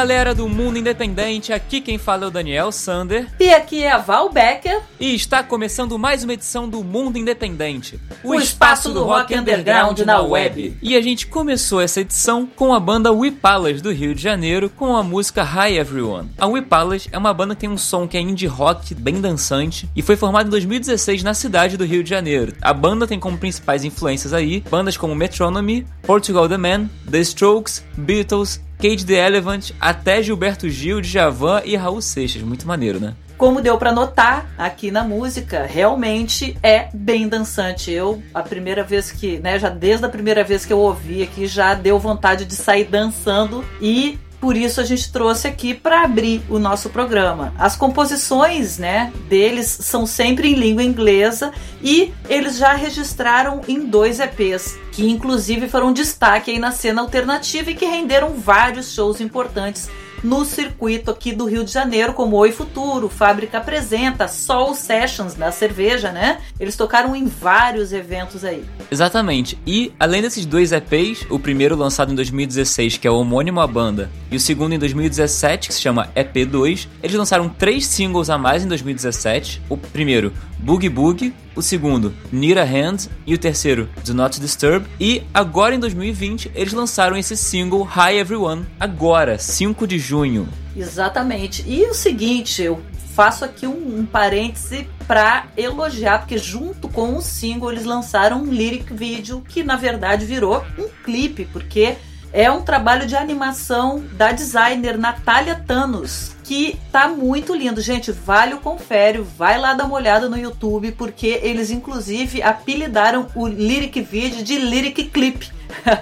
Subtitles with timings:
[0.00, 3.28] Galera do Mundo Independente, aqui quem fala é o Daniel Sander.
[3.38, 4.80] E aqui é a Val Becker.
[4.98, 9.34] E está começando mais uma edição do Mundo Independente, o, o espaço, espaço do rock
[9.34, 10.74] underground na web.
[10.80, 14.96] E a gente começou essa edição com a banda Whipalas do Rio de Janeiro com
[14.96, 16.30] a música Hi Everyone.
[16.38, 19.86] A Whipalas é uma banda que tem um som que é indie rock, bem dançante,
[19.94, 22.54] e foi formada em 2016 na cidade do Rio de Janeiro.
[22.62, 27.84] A banda tem como principais influências aí bandas como Metronomy, Portugal The Man, The Strokes,
[27.98, 32.40] Beatles, Cage the Elephant, até Gilberto Gil, Djavan e Raul Seixas.
[32.40, 33.14] Muito maneiro, né?
[33.36, 37.90] Como deu para notar aqui na música, realmente é bem dançante.
[37.90, 41.46] Eu, a primeira vez que, né, já desde a primeira vez que eu ouvi aqui,
[41.46, 46.42] já deu vontade de sair dançando e por isso a gente trouxe aqui para abrir
[46.48, 47.52] o nosso programa.
[47.58, 51.52] As composições, né, deles são sempre em língua inglesa
[51.82, 57.70] e eles já registraram em dois EPs, que inclusive foram destaque aí na cena alternativa
[57.70, 59.88] e que renderam vários shows importantes
[60.22, 65.50] no circuito aqui do Rio de Janeiro, como Oi Futuro, Fábrica Apresenta, Soul Sessions da
[65.50, 66.40] cerveja, né?
[66.58, 68.64] Eles tocaram em vários eventos aí.
[68.90, 69.58] Exatamente.
[69.66, 73.66] E além desses dois EPs, o primeiro lançado em 2016, que é o homônimo à
[73.66, 78.38] banda, e o segundo em 2017, que se chama EP2, eles lançaram três singles a
[78.38, 79.62] mais em 2017.
[79.68, 84.86] O primeiro, Boogie Boogie, o segundo, Need a Hand, e o terceiro, Do Not Disturb.
[85.00, 90.48] E agora em 2020, eles lançaram esse single Hi Everyone, agora, 5 de junho.
[90.76, 91.64] Exatamente.
[91.66, 92.82] E o seguinte, eu
[93.14, 98.52] faço aqui um, um parêntese para elogiar, porque junto com o single eles lançaram um
[98.52, 101.96] lyric video que na verdade virou um clipe, porque
[102.32, 107.80] é um trabalho de animação da designer Natália Thanos, que tá muito lindo.
[107.80, 113.28] Gente, vale o confere, vai lá dar uma olhada no YouTube, porque eles inclusive apelidaram
[113.36, 115.48] o lyric video de lyric clip.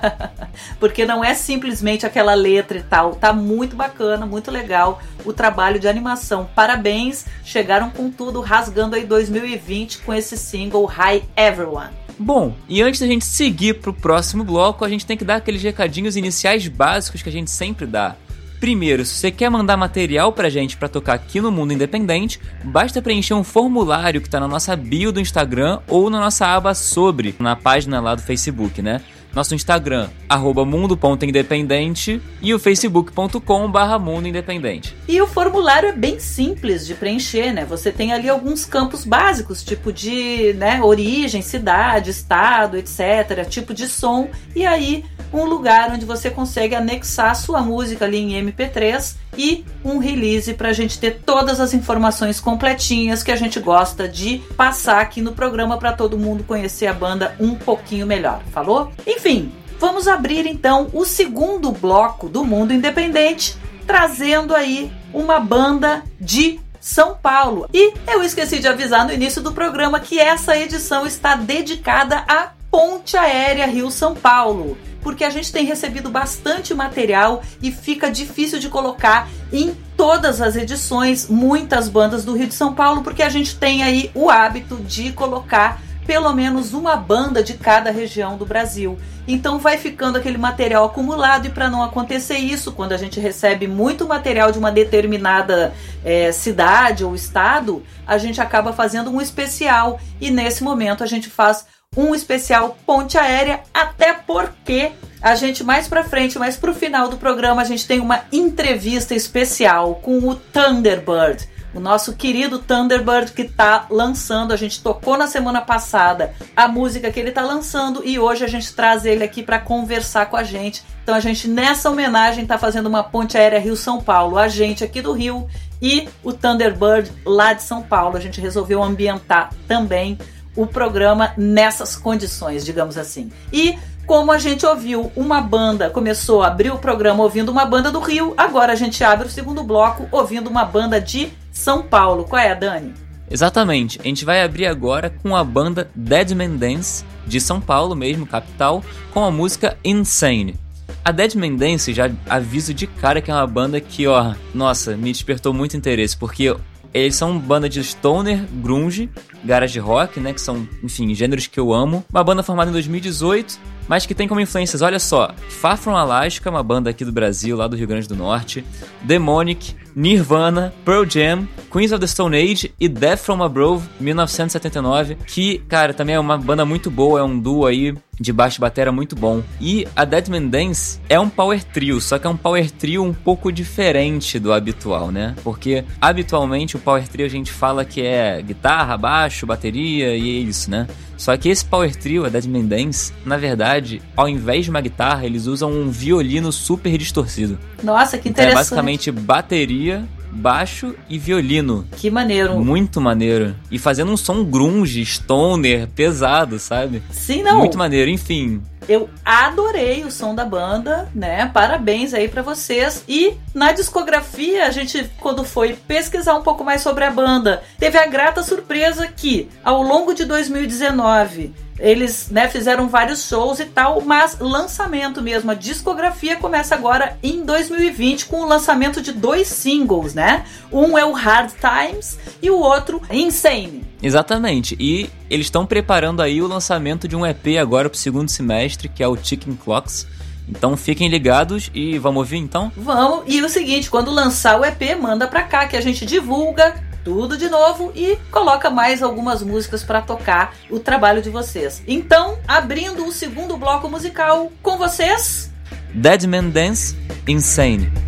[0.81, 3.15] porque não é simplesmente aquela letra e tal.
[3.15, 6.49] Tá muito bacana, muito legal o trabalho de animação.
[6.55, 11.91] Parabéns, chegaram com tudo, rasgando aí 2020 com esse single Hi Everyone.
[12.19, 15.63] Bom, e antes da gente seguir pro próximo bloco, a gente tem que dar aqueles
[15.63, 18.17] recadinhos iniciais básicos que a gente sempre dá.
[18.61, 23.01] Primeiro, se você quer mandar material pra gente para tocar aqui no Mundo Independente, basta
[23.01, 27.35] preencher um formulário que tá na nossa bio do Instagram ou na nossa aba sobre,
[27.39, 29.01] na página lá do Facebook, né?
[29.39, 34.97] nosso Instagram, arroba mundo.independente e o facebook.com barra mundo independente.
[35.07, 37.65] E o formulário é bem simples de preencher, né?
[37.65, 43.87] Você tem ali alguns campos básicos, tipo de né, origem, cidade, estado, etc., tipo de
[43.87, 49.65] som, e aí um lugar onde você consegue anexar sua música ali em MP3 e
[49.85, 54.39] um release para a gente ter todas as informações completinhas que a gente gosta de
[54.57, 58.43] passar aqui no programa para todo mundo conhecer a banda um pouquinho melhor.
[58.53, 58.93] Falou?
[59.07, 66.61] Enfim, vamos abrir então o segundo bloco do Mundo Independente, trazendo aí uma banda de
[66.81, 67.69] são Paulo.
[67.73, 72.53] E eu esqueci de avisar no início do programa que essa edição está dedicada à
[72.71, 78.69] Ponte Aérea Rio-São Paulo porque a gente tem recebido bastante material e fica difícil de
[78.69, 83.57] colocar em todas as edições muitas bandas do Rio de São Paulo, porque a gente
[83.57, 88.99] tem aí o hábito de colocar pelo menos uma banda de cada região do Brasil.
[89.27, 93.69] Então vai ficando aquele material acumulado e para não acontecer isso, quando a gente recebe
[93.69, 100.01] muito material de uma determinada é, cidade ou estado, a gente acaba fazendo um especial
[100.19, 105.89] e nesse momento a gente faz um especial ponte aérea, até porque a gente mais
[105.89, 110.35] para frente, mais pro final do programa, a gente tem uma entrevista especial com o
[110.35, 116.67] Thunderbird, o nosso querido Thunderbird que tá lançando, a gente tocou na semana passada a
[116.67, 120.37] música que ele tá lançando e hoje a gente traz ele aqui para conversar com
[120.37, 120.83] a gente.
[121.03, 124.83] Então a gente nessa homenagem tá fazendo uma ponte aérea Rio São Paulo, a gente
[124.83, 125.47] aqui do Rio
[125.81, 128.17] e o Thunderbird lá de São Paulo.
[128.17, 130.19] A gente resolveu ambientar também
[130.59, 133.31] o programa nessas condições, digamos assim.
[133.53, 137.93] E como a gente ouviu uma banda, começou a abrir o programa ouvindo uma banda
[137.93, 142.25] do Rio, agora a gente abre o segundo bloco ouvindo uma banda de São Paulo.
[142.25, 142.93] Qual é, Dani?
[143.31, 147.95] Exatamente, a gente vai abrir agora com a banda Dead Man Dance, de São Paulo
[147.95, 148.83] mesmo, capital,
[149.13, 150.57] com a música Insane.
[151.05, 154.97] A Dead Man Dance, já aviso de cara que é uma banda que, ó, nossa,
[154.97, 156.57] me despertou muito interesse, porque
[156.93, 159.11] eles são banda de stoner, grunge,
[159.45, 160.33] garage rock, né?
[160.33, 162.05] Que são, enfim, gêneros que eu amo.
[162.11, 166.51] Uma banda formada em 2018, mas que tem como influências, olha só, Far From Alaska,
[166.51, 168.65] uma banda aqui do Brasil, lá do Rio Grande do Norte,
[169.03, 175.59] Demonic, Nirvana, Pearl Jam, Queens of the Stone Age e Death From Above, 1979, que,
[175.69, 179.15] cara, também é uma banda muito boa, é um duo aí de baixo batera muito
[179.15, 179.43] bom.
[179.61, 183.15] E a Deadman Dance é um power trio, só que é um power trio um
[183.15, 185.35] pouco diferente do habitual, né?
[185.45, 190.41] Porque habitualmente o power trio a gente fala que é guitarra, baixo, bateria e é
[190.41, 190.87] isso, né?
[191.17, 195.27] Só que esse power trio, a Deadman Dance, na verdade, ao invés de uma guitarra,
[195.27, 197.59] eles usam um violino super distorcido.
[197.83, 198.31] Nossa, que interessante.
[198.31, 201.87] Então é basicamente bateria, baixo e violino.
[201.97, 202.59] Que maneiro.
[202.61, 203.55] Muito maneiro.
[203.71, 207.03] E fazendo um som grunge, stoner, pesado, sabe?
[207.11, 207.59] Sim, não.
[207.59, 208.61] Muito maneiro, enfim.
[208.87, 211.51] Eu adorei o som da banda, né?
[211.53, 213.05] Parabéns aí para vocês.
[213.09, 217.99] E na discografia, a gente, quando foi pesquisar um pouco mais sobre a banda, teve
[217.99, 224.01] a grata surpresa que, ao longo de 2019, eles né, fizeram vários shows e tal,
[224.01, 230.13] mas lançamento mesmo, a discografia começa agora em 2020 com o lançamento de dois singles,
[230.15, 230.45] né?
[230.73, 233.78] Um é o Hard Times e o outro Insane.
[234.03, 238.89] Exatamente, e eles estão preparando aí o lançamento de um EP agora pro segundo semestre,
[238.89, 240.07] que é o Chicken Clocks,
[240.49, 242.73] Então fiquem ligados e vamos ouvir então?
[242.77, 243.25] Vamos.
[243.27, 246.75] E o seguinte, quando lançar o EP, manda pra cá que a gente divulga
[247.05, 251.83] tudo de novo e coloca mais algumas músicas para tocar o trabalho de vocês.
[251.87, 255.51] Então, abrindo o segundo bloco musical com vocês,
[255.95, 258.08] Dead Man Dance Insane.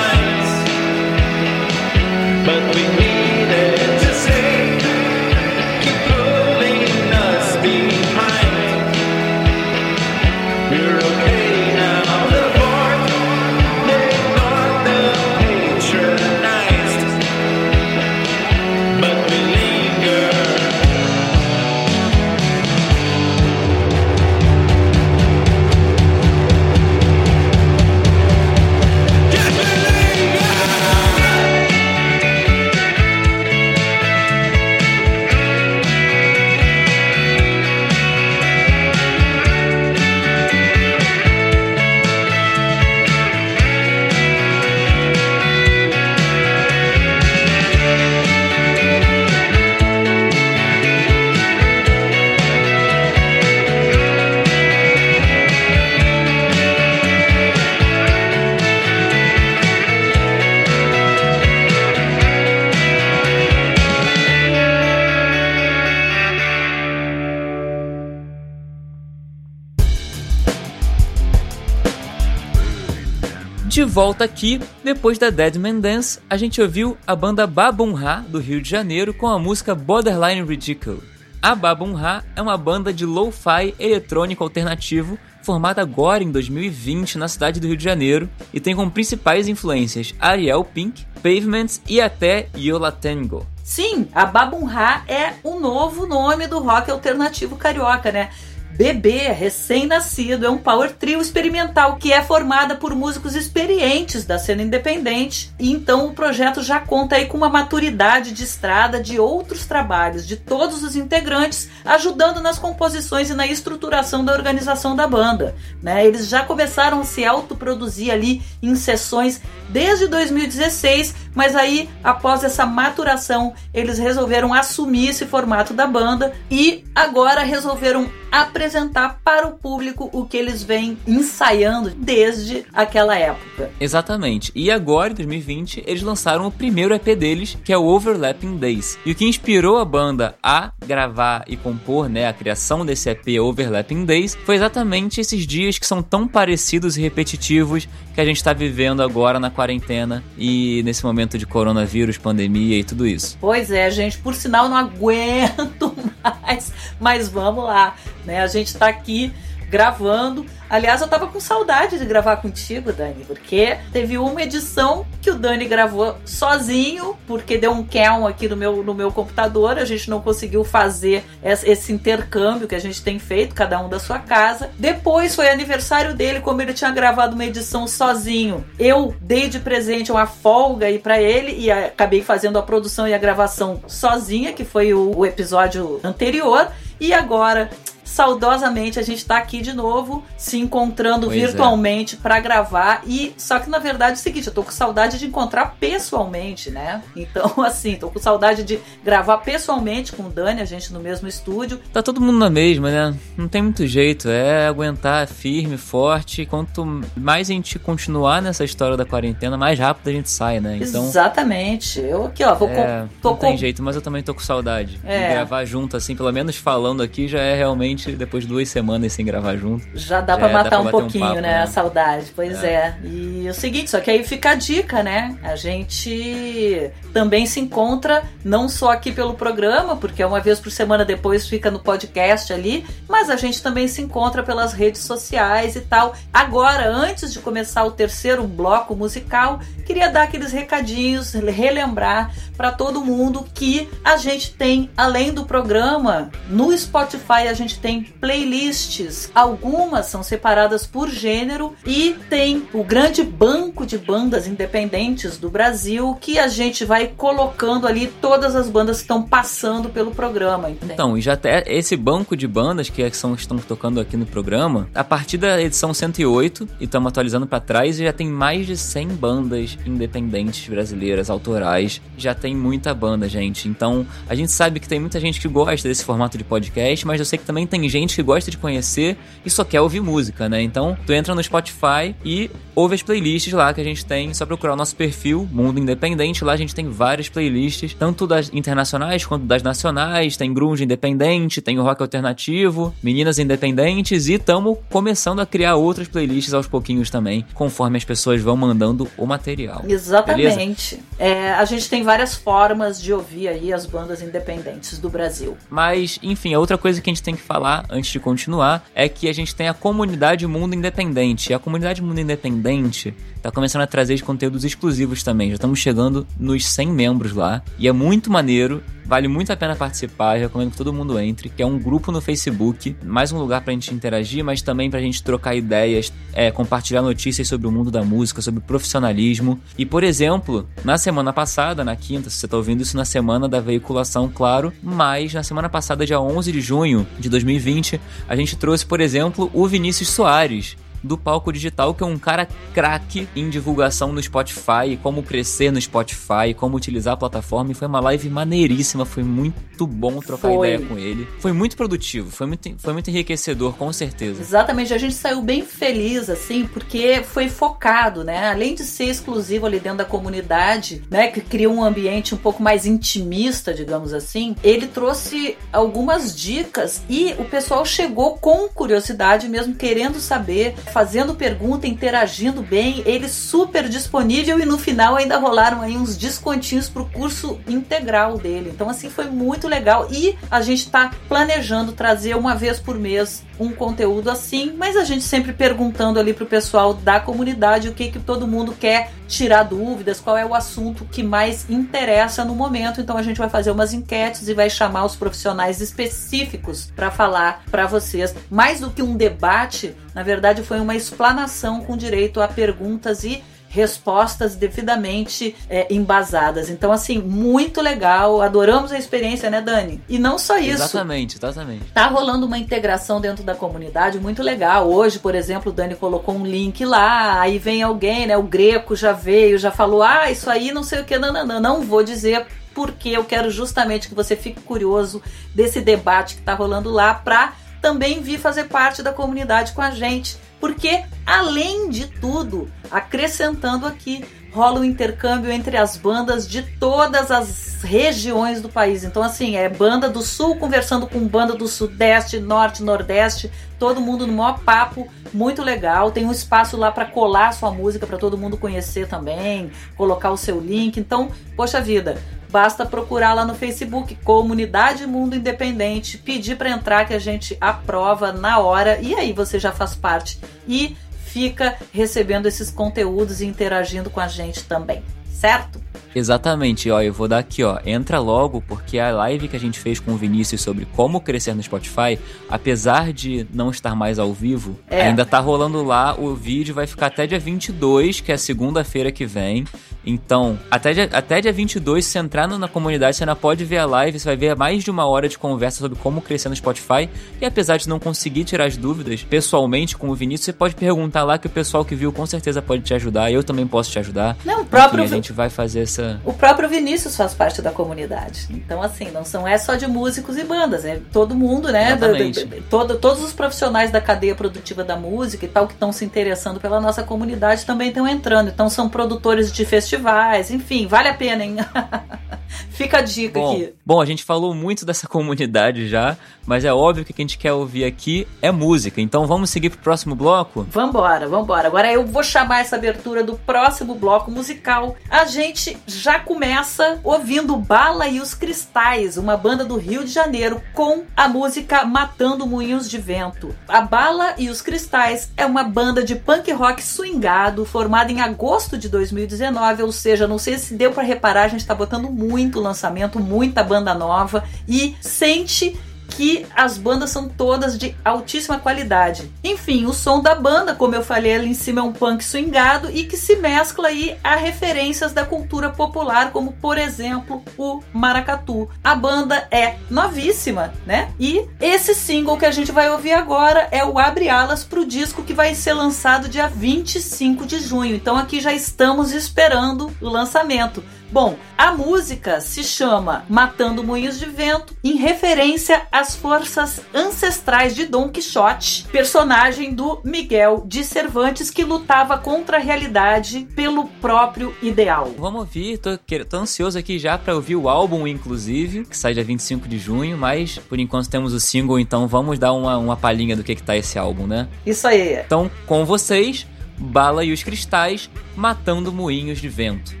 [73.91, 78.39] Volta aqui, depois da Dead Man Dance, a gente ouviu a banda Babum Ha do
[78.39, 81.03] Rio de Janeiro com a música Borderline Ridicule.
[81.41, 87.27] A Babum Ha é uma banda de lo-fi eletrônico alternativo formada agora em 2020 na
[87.27, 92.47] cidade do Rio de Janeiro e tem como principais influências Ariel Pink, Pavements e até
[92.55, 93.45] Yola Tango.
[93.61, 98.29] Sim, a Babum Ha é o novo nome do rock alternativo carioca, né?
[98.73, 104.63] Bebê, recém-nascido, é um power trio experimental que é formada por músicos experientes da cena
[104.63, 105.53] independente.
[105.59, 110.25] E então o projeto já conta aí com uma maturidade de estrada de outros trabalhos
[110.25, 115.53] de todos os integrantes, ajudando nas composições e na estruturação da organização da banda.
[115.81, 116.05] Né?
[116.05, 122.65] Eles já começaram a se autoproduzir ali em sessões desde 2016, mas aí após essa
[122.65, 130.09] maturação eles resolveram assumir esse formato da banda e agora resolveram apresentar para o público
[130.13, 133.69] o que eles vêm ensaiando desde aquela época.
[133.79, 134.51] Exatamente.
[134.55, 138.97] E agora, em 2020, eles lançaram o primeiro EP deles, que é o Overlapping Days.
[139.05, 143.39] E o que inspirou a banda a gravar e compor, né, a criação desse EP
[143.41, 148.37] Overlapping Days, foi exatamente esses dias que são tão parecidos e repetitivos que a gente
[148.37, 153.37] está vivendo agora na quarentena e nesse momento de coronavírus, pandemia e tudo isso.
[153.39, 155.95] Pois é, gente, por sinal não aguento
[156.43, 157.95] mais, mas vamos lá,
[158.25, 158.41] né?
[158.41, 159.33] A gente tá aqui
[159.71, 160.45] gravando.
[160.69, 165.35] Aliás, eu tava com saudade de gravar contigo, Dani, porque teve uma edição que o
[165.35, 170.09] Dani gravou sozinho, porque deu um count aqui no meu, no meu computador, a gente
[170.09, 174.69] não conseguiu fazer esse intercâmbio que a gente tem feito, cada um da sua casa.
[174.77, 178.63] Depois foi aniversário dele, como ele tinha gravado uma edição sozinho.
[178.77, 183.13] Eu dei de presente uma folga aí para ele e acabei fazendo a produção e
[183.13, 186.69] a gravação sozinha, que foi o, o episódio anterior.
[186.99, 187.69] E agora
[188.11, 191.45] saudosamente a gente tá aqui de novo, se encontrando Pois é.
[191.47, 193.01] virtualmente pra gravar.
[193.05, 196.69] E só que na verdade é o seguinte, eu tô com saudade de encontrar pessoalmente,
[196.69, 197.01] né?
[197.15, 201.27] Então, assim, tô com saudade de gravar pessoalmente com o Dani, a gente no mesmo
[201.27, 201.79] estúdio.
[201.93, 203.15] Tá todo mundo na mesma, né?
[203.37, 204.29] Não tem muito jeito.
[204.29, 206.45] É aguentar firme, forte.
[206.45, 210.77] Quanto mais a gente continuar nessa história da quarentena, mais rápido a gente sai, né?
[210.81, 211.05] Então.
[211.05, 211.99] Exatamente.
[211.99, 214.33] Eu aqui, ó, vou É, com, tô não tem com- jeito, mas eu também tô
[214.33, 214.99] com saudade.
[215.05, 215.27] É.
[215.29, 219.13] De gravar junto, assim, pelo menos falando aqui, já é realmente depois de duas semanas
[219.13, 219.85] sem gravar junto.
[219.93, 221.41] Já dá pra é, matar dá pra um bater um pouquinho, papo, né?
[221.41, 221.61] né?
[221.63, 222.31] A saudade.
[222.35, 222.95] Pois é.
[223.03, 225.37] E o seguinte, só que aí fica a dica, né?
[225.43, 230.71] A gente também se encontra não só aqui pelo programa, porque é uma vez por
[230.71, 235.75] semana depois fica no podcast ali, mas a gente também se encontra pelas redes sociais
[235.75, 236.13] e tal.
[236.33, 243.03] Agora, antes de começar o terceiro bloco musical, queria dar aqueles recadinhos, relembrar para todo
[243.03, 249.29] mundo que a gente tem, além do programa, no Spotify a gente tem playlists.
[249.35, 256.17] Algumas são separadas por gênero e tem o grande banco de bandas independentes do Brasil
[256.19, 260.69] que a gente vai colocando ali todas as bandas que estão passando pelo programa.
[260.69, 260.93] entende?
[260.93, 264.25] Então, e já até esse banco de bandas que é- são, estão tocando aqui no
[264.25, 268.77] programa, a partir da edição 108, e estamos atualizando pra trás, já tem mais de
[268.77, 272.01] 100 bandas independentes brasileiras, autorais.
[272.17, 273.67] Já tem muita banda, gente.
[273.67, 277.19] Então, a gente sabe que tem muita gente que gosta desse formato de podcast, mas
[277.19, 280.47] eu sei que também tem gente que gosta de conhecer e só quer ouvir música,
[280.47, 280.61] né?
[280.61, 284.33] Então, tu entra no Spotify e ouve as playlists lá que a gente tem.
[284.33, 286.43] Só procurar o nosso perfil, Mundo Independente.
[286.43, 290.37] Lá a gente tem várias playlists, tanto das internacionais quanto das nacionais.
[290.37, 296.07] Tem grunge independente, tem o rock alternativo, meninas independentes e estamos começando a criar outras
[296.07, 299.83] playlists aos pouquinhos também, conforme as pessoas vão mandando o material.
[299.87, 300.99] Exatamente.
[301.17, 305.57] É, a gente tem várias formas de ouvir aí as bandas independentes do Brasil.
[305.69, 309.07] Mas, enfim, a outra coisa que a gente tem que falar antes de continuar é
[309.07, 311.51] que a gente tem a comunidade Mundo Independente.
[311.51, 315.49] E a comunidade Mundo Independente tá começando a trazer os conteúdos exclusivos também.
[315.49, 317.61] Já estamos chegando nos 100 membros lá.
[317.79, 318.83] E é muito maneiro.
[319.11, 322.13] Vale muito a pena participar, eu recomendo que todo mundo entre, que é um grupo
[322.13, 326.49] no Facebook, mais um lugar pra gente interagir, mas também pra gente trocar ideias, é,
[326.49, 329.59] compartilhar notícias sobre o mundo da música, sobre profissionalismo.
[329.77, 333.49] E, por exemplo, na semana passada, na quinta, se você tá ouvindo isso na semana
[333.49, 338.55] da veiculação, claro, mas na semana passada, dia 11 de junho de 2020, a gente
[338.55, 343.49] trouxe, por exemplo, o Vinícius Soares, do Palco Digital, que é um cara craque em
[343.49, 347.71] divulgação no Spotify, como crescer no Spotify, como utilizar a plataforma.
[347.71, 350.73] E foi uma live maneiríssima, foi muito bom trocar Foi.
[350.73, 351.27] ideia com ele.
[351.39, 354.41] Foi muito produtivo, foi muito, foi muito enriquecedor, com certeza.
[354.41, 358.49] Exatamente, a gente saiu bem feliz, assim, porque foi focado, né?
[358.49, 361.27] Além de ser exclusivo ali dentro da comunidade, né?
[361.27, 364.55] Que cria um ambiente um pouco mais intimista, digamos assim.
[364.63, 371.87] Ele trouxe algumas dicas e o pessoal chegou com curiosidade mesmo, querendo saber, fazendo pergunta,
[371.87, 373.01] interagindo bem.
[373.05, 378.71] Ele super disponível e no final ainda rolaram aí uns descontinhos pro curso integral dele.
[378.73, 380.07] Então, assim, foi muito legal.
[380.11, 385.03] E a gente tá planejando trazer uma vez por mês um conteúdo assim, mas a
[385.03, 389.63] gente sempre perguntando ali pro pessoal da comunidade o que que todo mundo quer tirar
[389.63, 392.99] dúvidas, qual é o assunto que mais interessa no momento.
[392.99, 397.63] Então a gente vai fazer umas enquetes e vai chamar os profissionais específicos para falar
[397.69, 398.35] para vocês.
[398.49, 403.43] Mais do que um debate, na verdade foi uma explanação com direito a perguntas e
[403.71, 406.69] respostas devidamente é, embasadas.
[406.69, 408.41] Então, assim, muito legal.
[408.41, 410.01] Adoramos a experiência, né, Dani?
[410.09, 410.83] E não só isso.
[410.83, 411.85] Exatamente, exatamente.
[411.93, 414.91] Tá rolando uma integração dentro da comunidade muito legal.
[414.91, 418.35] Hoje, por exemplo, o Dani colocou um link lá, aí vem alguém, né?
[418.37, 421.45] O Greco já veio, já falou: ah, isso aí não sei o que, não, não,
[421.45, 422.45] não, não vou dizer.
[422.73, 425.21] Porque eu quero justamente que você fique curioso
[425.53, 429.91] desse debate que tá rolando lá pra também vir fazer parte da comunidade com a
[429.91, 430.37] gente.
[430.61, 437.81] Porque, além de tudo, acrescentando aqui, rola um intercâmbio entre as bandas de todas as
[437.83, 439.03] regiões do país.
[439.03, 444.27] Então, assim, é banda do sul conversando com banda do sudeste, norte, nordeste, todo mundo
[444.27, 446.11] no maior papo, muito legal.
[446.11, 450.37] Tem um espaço lá para colar sua música para todo mundo conhecer também, colocar o
[450.37, 450.99] seu link.
[450.99, 452.21] Então, poxa vida,
[452.51, 458.31] basta procurar lá no Facebook Comunidade Mundo Independente, pedir para entrar que a gente aprova
[458.31, 464.09] na hora e aí você já faz parte e fica recebendo esses conteúdos e interagindo
[464.09, 465.01] com a gente também,
[465.41, 465.81] certo?
[466.13, 467.79] Exatamente, ó, eu vou dar aqui, ó.
[467.85, 471.55] Entra logo, porque a live que a gente fez com o Vinícius sobre como crescer
[471.55, 475.03] no Spotify, apesar de não estar mais ao vivo, É.
[475.03, 476.13] ainda tá rolando lá.
[476.19, 479.65] O vídeo vai ficar até dia 22, que é segunda-feira que vem.
[480.05, 483.85] Então, até dia, até dia 22, se entrar na comunidade, você ainda pode ver a
[483.85, 487.07] live, você vai ver mais de uma hora de conversa sobre como crescer no Spotify.
[487.39, 491.23] E apesar de não conseguir tirar as dúvidas pessoalmente com o Vinícius, você pode perguntar
[491.23, 493.31] lá que o pessoal que viu com certeza pode te ajudar.
[493.31, 494.35] Eu também posso te ajudar.
[494.43, 496.21] Não, o próprio Enfim, gente vai fazer essa.
[496.25, 498.47] O próprio Vinícius faz parte da comunidade.
[498.51, 501.93] Então, assim, não são é só de músicos e bandas, é todo mundo, né?
[501.93, 502.45] Exatamente.
[502.45, 505.91] Do, do, todo, todos os profissionais da cadeia produtiva da música e tal que estão
[505.91, 508.49] se interessando pela nossa comunidade também estão entrando.
[508.49, 511.55] Então, são produtores de festivais, enfim, vale a pena, hein?
[512.69, 513.73] Fica a dica Bom, aqui.
[513.85, 517.23] bom, a gente falou muito dessa comunidade já, mas é óbvio que o que a
[517.23, 518.99] gente quer ouvir aqui é música.
[518.99, 520.65] Então vamos seguir pro próximo bloco?
[520.69, 521.67] Vambora, vambora.
[521.67, 524.95] Agora eu vou chamar essa abertura do próximo bloco musical.
[525.09, 530.61] A gente já começa ouvindo Bala e os Cristais, uma banda do Rio de Janeiro,
[530.73, 533.55] com a música Matando Moinhos de Vento.
[533.67, 538.77] A Bala e os Cristais é uma banda de punk rock swingado, formada em agosto
[538.77, 542.59] de 2019, ou seja, não sei se deu para reparar, a gente tá botando muito
[542.59, 545.79] lançamento, muita banda nova e sente
[546.11, 549.31] que as bandas são todas de altíssima qualidade.
[549.43, 552.91] Enfim, o som da banda, como eu falei ali em cima, é um punk swingado
[552.91, 558.69] e que se mescla aí a referências da cultura popular, como por exemplo o maracatu.
[558.83, 561.11] A banda é novíssima, né?
[561.19, 564.85] E esse single que a gente vai ouvir agora é o Abre Alas para o
[564.85, 567.95] disco que vai ser lançado dia 25 de junho.
[567.95, 570.83] Então aqui já estamos esperando o lançamento.
[571.11, 577.85] Bom, a música se chama Matando Moinhos de Vento, em referência às forças ancestrais de
[577.85, 585.11] Dom Quixote, personagem do Miguel de Cervantes que lutava contra a realidade pelo próprio ideal.
[585.17, 589.23] Vamos ouvir, tô, tô ansioso aqui já para ouvir o álbum, inclusive, que sai dia
[589.25, 593.35] 25 de junho, mas por enquanto temos o single, então vamos dar uma, uma palhinha
[593.35, 594.47] do que, que tá esse álbum, né?
[594.65, 595.19] Isso aí.
[595.25, 596.47] Então, com vocês,
[596.77, 600.00] Bala e os Cristais, Matando Moinhos de Vento.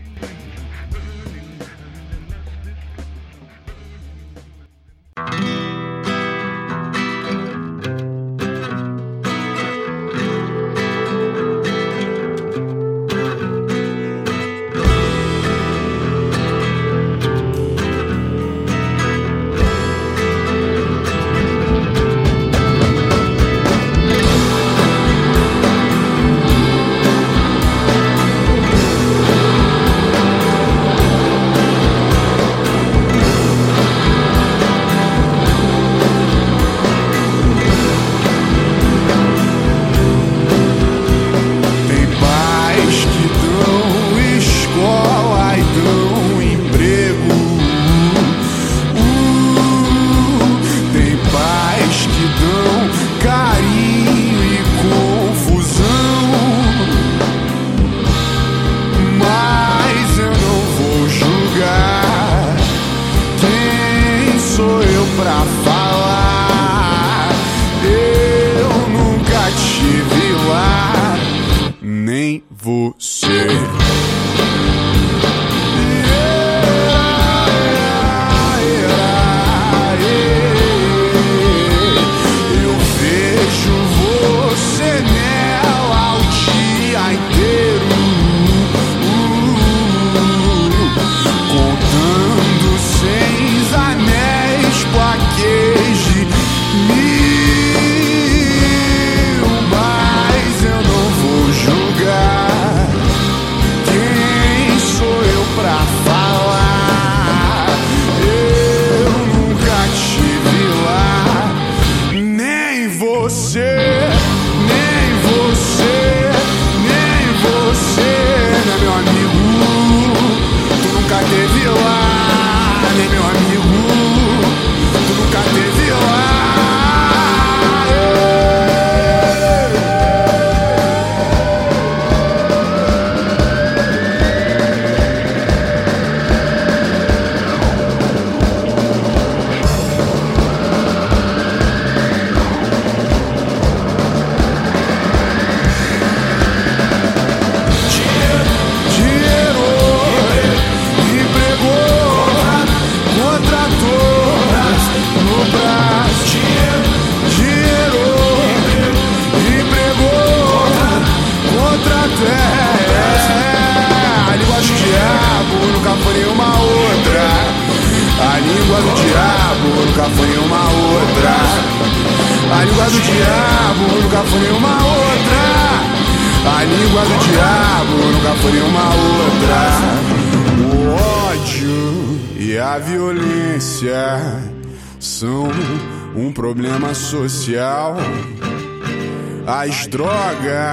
[5.29, 5.70] Tem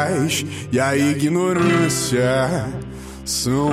[0.09, 2.67] drogas e a ignorância
[3.25, 3.73] são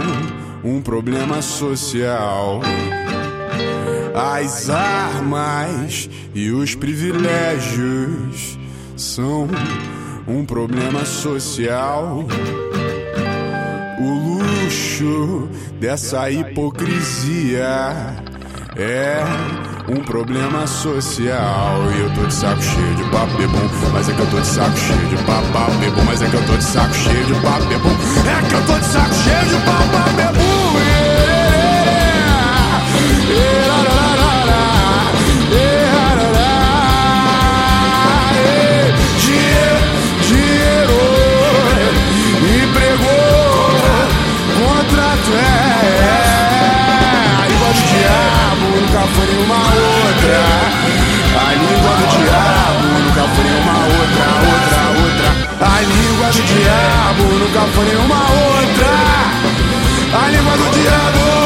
[0.64, 2.62] um problema social.
[4.14, 8.58] As armas e os privilégios
[8.96, 9.48] são
[10.28, 12.26] um problema social.
[14.00, 18.16] O luxo dessa hipocrisia
[18.76, 19.24] é
[19.88, 21.92] um problema social.
[21.96, 24.48] E eu tô de saco cheio de papo bom, mas é que eu tô de
[24.48, 27.66] saco cheio de papo bom, mas é que eu tô de saco cheio de papo
[27.66, 27.96] bom.
[28.30, 30.06] É que eu tô de saco cheio de papo bom.
[40.28, 41.00] Dinheiro,
[42.64, 43.12] emprego,
[44.58, 45.40] contrato é
[47.38, 48.45] a língua do diabo, nunca
[49.08, 50.42] foi nenhuma outra.
[51.38, 55.30] A língua do diabo nunca foi nenhuma outra, outra, outra.
[55.62, 58.94] A língua do diabo nunca foi nenhuma outra.
[60.14, 61.45] A língua do diabo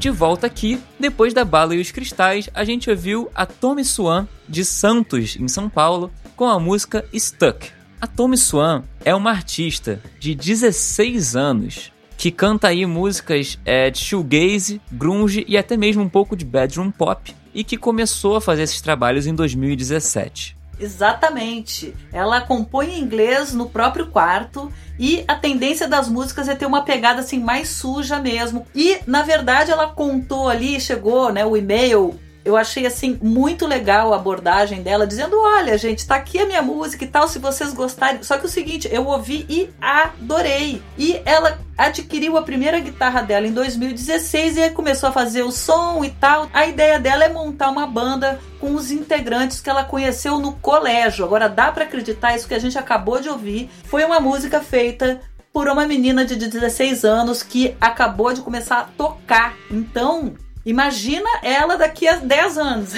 [0.00, 4.26] de volta aqui, depois da Bala e os Cristais, a gente ouviu a Tommy Swan,
[4.48, 7.70] de Santos, em São Paulo, com a música Stuck.
[8.00, 13.98] A Tommy Swan é uma artista de 16 anos que canta aí músicas é, de
[13.98, 18.62] shoegaze, grunge e até mesmo um pouco de bedroom pop e que começou a fazer
[18.62, 20.56] esses trabalhos em 2017.
[20.80, 21.94] Exatamente.
[22.12, 26.82] Ela compõe em inglês no próprio quarto e a tendência das músicas é ter uma
[26.82, 28.66] pegada assim mais suja mesmo.
[28.74, 34.12] E na verdade ela contou ali, chegou, né, o e-mail eu achei assim muito legal
[34.12, 37.72] a abordagem dela, dizendo: olha, gente, tá aqui a minha música e tal, se vocês
[37.72, 38.22] gostarem.
[38.22, 40.82] Só que o seguinte, eu ouvi e adorei.
[40.96, 46.04] E ela adquiriu a primeira guitarra dela em 2016 e começou a fazer o som
[46.04, 46.48] e tal.
[46.52, 51.24] A ideia dela é montar uma banda com os integrantes que ela conheceu no colégio.
[51.24, 53.70] Agora dá para acreditar isso que a gente acabou de ouvir.
[53.84, 55.20] Foi uma música feita
[55.52, 59.54] por uma menina de 16 anos que acabou de começar a tocar.
[59.70, 60.34] Então,
[60.64, 62.90] Imagina ela daqui a 10 anos.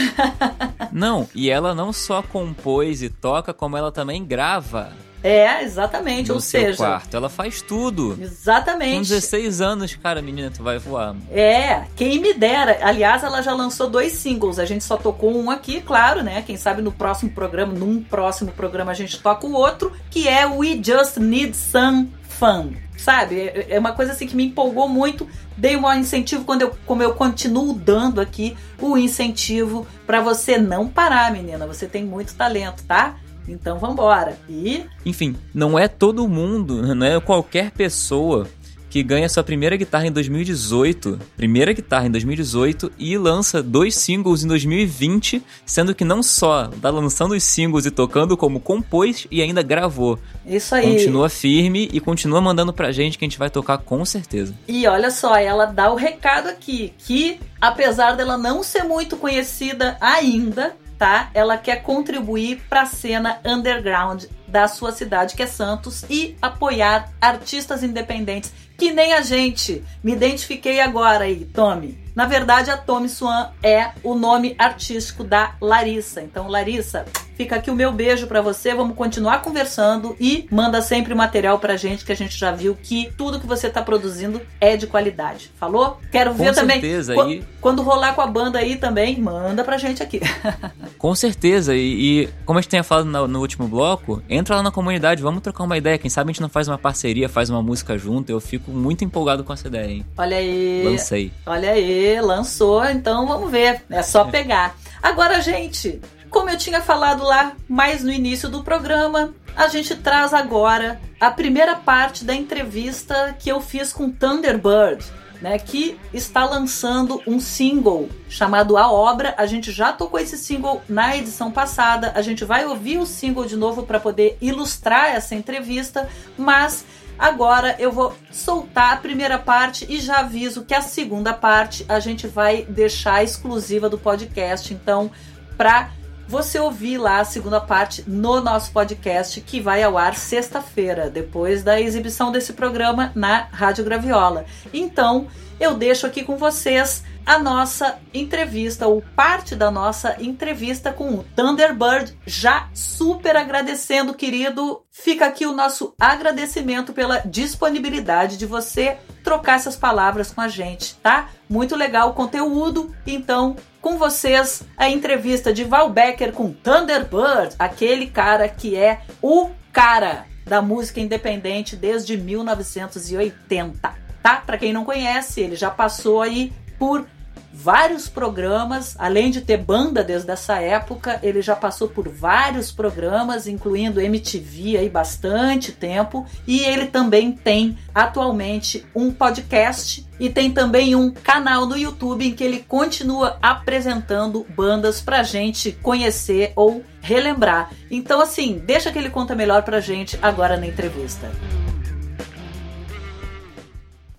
[0.93, 4.93] não, e ela não só compôs e toca, como ela também grava.
[5.23, 6.29] É, exatamente.
[6.29, 7.17] No Ou seu seja, quarto.
[7.17, 8.19] Ela faz tudo.
[8.21, 8.97] Exatamente.
[8.97, 11.15] Com 16 anos, cara, menina, tu vai voar.
[11.31, 12.79] É, quem me dera.
[12.83, 14.59] Aliás, ela já lançou dois singles.
[14.59, 16.43] A gente só tocou um aqui, claro, né?
[16.43, 20.45] Quem sabe no próximo programa, num próximo programa, a gente toca o outro, que é
[20.45, 23.53] We Just Need Some Fun sabe?
[23.69, 25.29] É uma coisa assim que me empolgou muito.
[25.57, 30.89] Dei um incentivo quando eu, como eu continuo dando aqui o incentivo para você não
[30.89, 31.67] parar, menina.
[31.67, 33.17] Você tem muito talento, tá?
[33.47, 34.39] Então vambora.
[34.49, 34.85] E.
[35.05, 38.49] Enfim, não é todo mundo, não é qualquer pessoa
[38.93, 44.45] que ganha sua primeira guitarra em 2018, primeira guitarra em 2018 e lança dois singles
[44.45, 49.41] em 2020, sendo que não só tá lançando os singles e tocando como compôs e
[49.41, 50.19] ainda gravou.
[50.45, 50.93] Isso aí.
[50.93, 54.55] Continua firme e continua mandando pra gente que a gente vai tocar com certeza.
[54.69, 59.97] E olha só, ela dá o recado aqui que apesar dela não ser muito conhecida
[60.03, 61.31] ainda, tá?
[61.33, 67.11] Ela quer contribuir para a cena underground da sua cidade, que é Santos, e apoiar
[67.19, 68.53] artistas independentes
[68.83, 69.85] que nem a gente.
[70.03, 72.03] Me identifiquei agora aí, Tommy.
[72.15, 76.21] Na verdade, a Tommy Swan é o nome artístico da Larissa.
[76.21, 77.07] Então, Larissa,
[77.37, 78.75] fica aqui o meu beijo para você.
[78.75, 83.11] Vamos continuar conversando e manda sempre material pra gente que a gente já viu que
[83.17, 85.51] tudo que você tá produzindo é de qualidade.
[85.59, 85.99] Falou?
[86.11, 86.81] Quero ver com também.
[86.81, 87.15] Certeza.
[87.29, 87.43] E...
[87.61, 90.21] Quando rolar com a banda aí também, manda pra gente aqui.
[90.99, 91.75] com certeza.
[91.75, 95.23] E, e, como a gente tinha falado no, no último bloco, entra lá na comunidade,
[95.23, 95.97] vamos trocar uma ideia.
[95.97, 98.31] Quem sabe a gente não faz uma parceria, faz uma música junto.
[98.31, 100.07] Eu fico muito empolgado com essa ideia, hein?
[100.17, 100.83] Olha aí.
[100.85, 101.33] Lancei.
[101.47, 103.83] Olha aí lançou, então vamos ver.
[103.91, 104.77] É só pegar.
[105.03, 106.01] Agora, gente,
[106.31, 111.31] como eu tinha falado lá mais no início do programa, a gente traz agora a
[111.31, 115.05] primeira parte da entrevista que eu fiz com Thunderbird.
[115.43, 119.35] Né, que está lançando um single chamado A Obra.
[119.37, 122.13] A gente já tocou esse single na edição passada.
[122.15, 126.09] A gente vai ouvir o single de novo para poder ilustrar essa entrevista,
[126.39, 126.85] mas
[127.19, 132.01] Agora eu vou soltar a primeira parte e já aviso que a segunda parte a
[132.01, 134.73] gente vai deixar exclusiva do podcast.
[134.75, 135.11] Então,
[135.57, 135.91] para
[136.27, 141.63] você ouvir lá a segunda parte no nosso podcast que vai ao ar sexta-feira, depois
[141.63, 144.47] da exibição desse programa na Rádio Graviola.
[144.73, 145.29] Então,
[145.61, 151.25] eu deixo aqui com vocês a nossa entrevista, ou parte da nossa entrevista com o
[151.37, 154.83] Thunderbird, já super agradecendo, querido.
[154.91, 160.97] Fica aqui o nosso agradecimento pela disponibilidade de você trocar essas palavras com a gente,
[160.97, 161.29] tá?
[161.49, 168.07] Muito legal o conteúdo, então com vocês a entrevista de Val Becker com Thunderbird, aquele
[168.07, 174.37] cara que é o cara da música independente desde 1980, tá?
[174.37, 177.07] Para quem não conhece, ele já passou aí por
[177.53, 183.47] vários programas, além de ter banda desde essa época, ele já passou por vários programas,
[183.47, 190.97] incluindo MTV aí bastante tempo, e ele também tem atualmente um podcast e tem também
[190.97, 197.71] um canal no YouTube em que ele continua apresentando bandas pra gente conhecer ou relembrar.
[197.91, 201.31] Então assim, deixa que ele conta melhor pra gente agora na entrevista.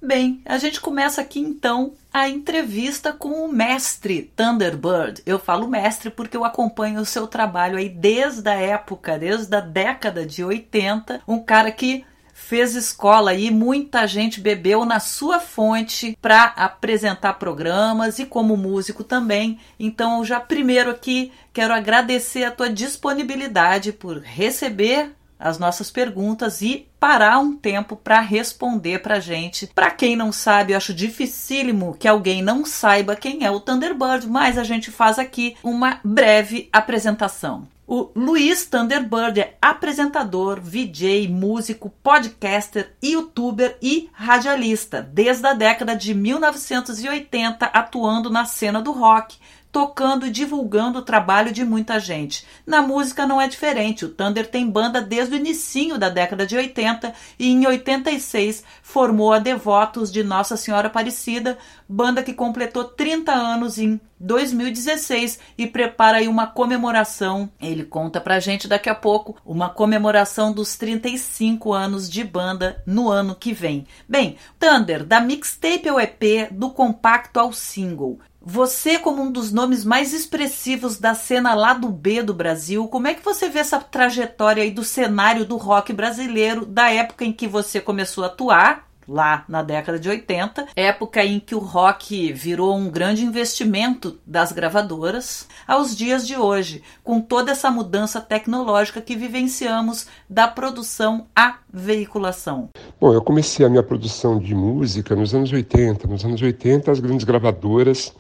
[0.06, 5.24] Bem, a gente começa aqui então a entrevista com o mestre Thunderbird.
[5.26, 9.62] Eu falo mestre porque eu acompanho o seu trabalho aí desde a época, desde a
[9.62, 11.22] década de 80.
[11.26, 18.20] Um cara que fez escola e muita gente bebeu na sua fonte para apresentar programas
[18.20, 19.58] e como músico também.
[19.80, 26.88] Então, já primeiro aqui quero agradecer a tua disponibilidade por receber as nossas perguntas e
[27.00, 29.68] parar um tempo para responder pra gente.
[29.68, 34.28] Para quem não sabe, eu acho dificílimo que alguém não saiba quem é o Thunderbird,
[34.28, 37.68] mas a gente faz aqui uma breve apresentação.
[37.86, 46.14] O Luiz Thunderbird é apresentador, VJ, músico, podcaster, youtuber e radialista, desde a década de
[46.14, 49.38] 1980, atuando na cena do rock,
[49.74, 52.45] tocando e divulgando o trabalho de muita gente.
[52.63, 54.05] Na música não é diferente.
[54.05, 59.34] O Thunder tem banda desde o início da década de 80 e em 86 formou
[59.34, 61.57] a Devotos de Nossa Senhora Aparecida,
[61.89, 67.49] banda que completou 30 anos em 2016 e prepara aí uma comemoração.
[67.59, 73.09] Ele conta pra gente daqui a pouco uma comemoração dos 35 anos de banda no
[73.09, 73.86] ano que vem.
[74.07, 78.19] Bem, Thunder, da mixtape ao EP, do compacto ao single.
[78.46, 83.08] Você, como um dos nomes mais expressivos da cena lá do B do Brasil, como
[83.08, 87.32] é que você vê essa trajetória aí do cenário do rock brasileiro, da época em
[87.32, 92.34] que você começou a atuar, lá na década de 80, época em que o rock
[92.34, 99.02] virou um grande investimento das gravadoras, aos dias de hoje, com toda essa mudança tecnológica
[99.02, 102.70] que vivenciamos da produção à veiculação?
[103.00, 106.08] Bom, eu comecei a minha produção de música nos anos 80.
[106.08, 108.14] Nos anos 80, as grandes gravadoras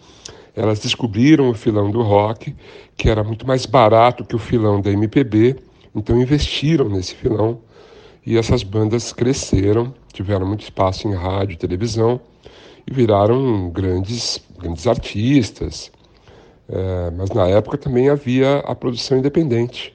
[0.55, 2.55] elas descobriram o filão do rock,
[2.95, 5.55] que era muito mais barato que o filão da MPB,
[5.95, 7.59] então investiram nesse filão
[8.25, 12.19] e essas bandas cresceram, tiveram muito espaço em rádio e televisão
[12.87, 15.91] e viraram grandes, grandes artistas.
[16.69, 19.93] É, mas na época também havia a produção independente,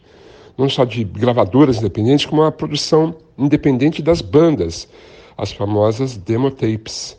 [0.57, 4.89] não só de gravadoras independentes, como a produção independente das bandas,
[5.37, 7.18] as famosas demo tapes.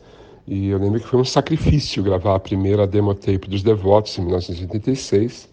[0.52, 4.24] E eu lembro que foi um sacrifício gravar a primeira demo tape dos Devotos em
[4.24, 5.48] 1986.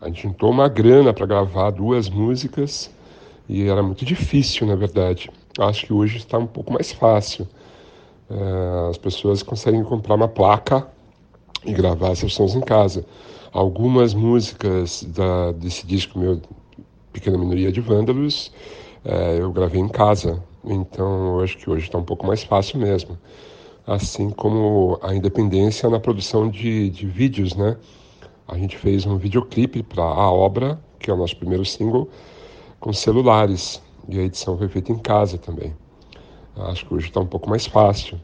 [0.00, 2.90] A gente juntou uma grana para gravar duas músicas
[3.48, 5.30] e era muito difícil, na verdade.
[5.60, 7.46] Acho que hoje está um pouco mais fácil.
[8.28, 10.84] É, as pessoas conseguem comprar uma placa
[11.64, 13.06] e gravar seus sons em casa.
[13.52, 16.42] Algumas músicas da, desse disco meu,
[17.12, 18.50] Pequena Minoria de Vândalos,
[19.04, 20.42] é, eu gravei em casa.
[20.64, 23.16] Então eu acho que hoje está um pouco mais fácil mesmo
[23.88, 27.74] assim como a independência na produção de, de vídeos, né?
[28.46, 32.06] A gente fez um videoclipe para a obra, que é o nosso primeiro single,
[32.78, 35.74] com celulares, e a edição foi feita em casa também.
[36.54, 38.20] Acho que hoje está um pouco mais fácil.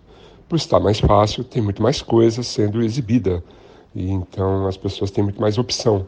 [0.49, 3.43] Por estar mais fácil, tem muito mais coisa sendo exibida,
[3.95, 6.07] e então as pessoas têm muito mais opção.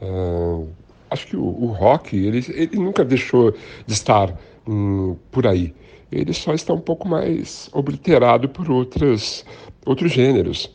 [0.00, 0.64] É,
[1.10, 3.52] acho que o, o rock, ele, ele nunca deixou
[3.86, 4.34] de estar
[4.66, 5.74] hum, por aí
[6.10, 9.44] ele só está um pouco mais obliterado por outras,
[9.84, 10.70] outros gêneros.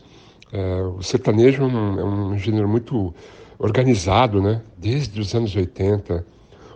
[0.52, 3.14] É, o sertanejo é um, é um, gênero muito
[3.58, 4.60] organizado, né?
[4.76, 6.26] desde os anos 80.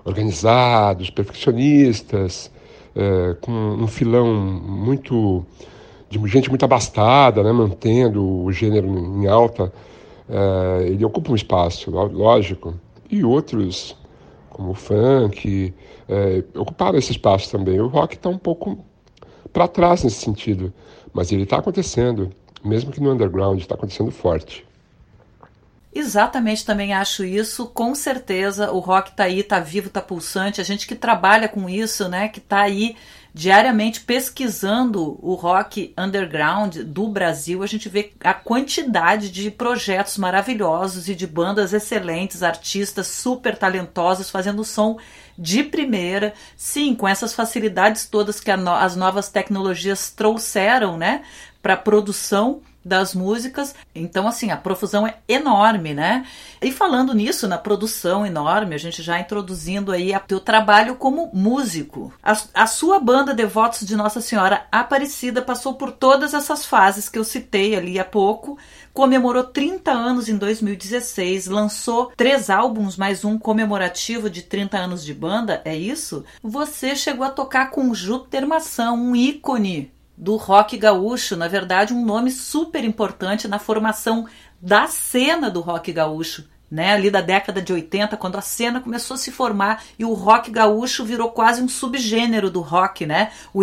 [0.04, 2.50] Organizados, perfeccionistas,
[2.94, 5.44] é, com um filão muito
[6.08, 7.52] de gente muito abastada, né?
[7.52, 9.72] mantendo o gênero em alta.
[10.28, 12.74] É, ele ocupa um espaço, lógico,
[13.10, 13.96] e outros
[14.56, 15.74] como o funk,
[16.08, 17.78] é, ocuparam esse espaço também.
[17.78, 18.82] O rock está um pouco
[19.52, 20.72] para trás nesse sentido,
[21.12, 22.32] mas ele está acontecendo,
[22.64, 24.66] mesmo que no underground, está acontecendo forte.
[25.94, 27.66] Exatamente, também acho isso.
[27.66, 30.60] Com certeza, o rock está aí, está vivo, está pulsante.
[30.60, 32.96] A gente que trabalha com isso, né, que está aí
[33.36, 41.06] diariamente pesquisando o rock underground do Brasil, a gente vê a quantidade de projetos maravilhosos
[41.06, 44.96] e de bandas excelentes, artistas super talentosos fazendo som
[45.36, 51.22] de primeira, sim, com essas facilidades todas que no as novas tecnologias trouxeram, né,
[51.60, 53.74] para produção das músicas.
[53.92, 56.24] Então, assim, a profusão é enorme, né?
[56.62, 61.28] E falando nisso, na produção enorme, a gente já introduzindo aí o teu trabalho como
[61.34, 62.12] músico.
[62.22, 67.18] A, a sua banda Devotos de Nossa Senhora Aparecida passou por todas essas fases que
[67.18, 68.56] eu citei ali há pouco,
[68.94, 75.12] comemorou 30 anos em 2016, lançou três álbuns, mais um comemorativo de 30 anos de
[75.12, 76.24] banda, é isso?
[76.42, 82.04] Você chegou a tocar com Júpiter Maçã, um ícone do rock gaúcho, na verdade, um
[82.04, 84.26] nome super importante na formação
[84.60, 89.14] da cena do rock gaúcho né, ali da década de 80, quando a cena começou
[89.14, 93.30] a se formar e o rock gaúcho virou quase um subgênero do rock, né?
[93.54, 93.62] O,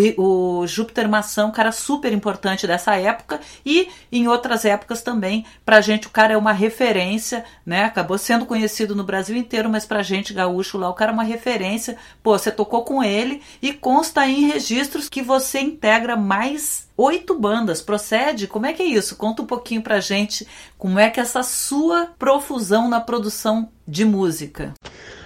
[0.61, 5.45] o Júpiter Maçã, um cara super importante dessa época e em outras épocas também.
[5.65, 7.83] Pra gente o cara é uma referência, né?
[7.83, 11.23] Acabou sendo conhecido no Brasil inteiro, mas pra gente gaúcho lá o cara é uma
[11.23, 11.97] referência.
[12.21, 17.37] Pô, você tocou com ele e consta aí em registros que você integra mais oito
[17.39, 17.81] bandas.
[17.81, 18.47] Procede?
[18.47, 19.15] Como é que é isso?
[19.15, 24.05] Conta um pouquinho pra gente como é que é essa sua profusão na produção de
[24.05, 24.73] música.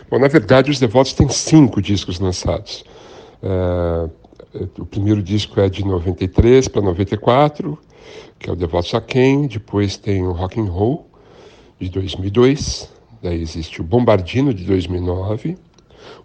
[0.10, 2.86] Bom, na verdade, os Devotos têm cinco discos lançados.
[3.44, 4.10] É,
[4.80, 7.78] o primeiro disco é de 93 para 94,
[8.40, 9.48] que é o Devotos a Quem.
[9.48, 11.08] Depois tem o Rock and Roll,
[11.80, 12.90] de 2002.
[13.22, 15.58] Daí existe o Bombardino, de 2009.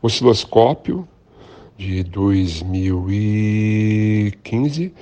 [0.00, 1.06] O Osciloscópio,
[1.82, 4.94] de 2015.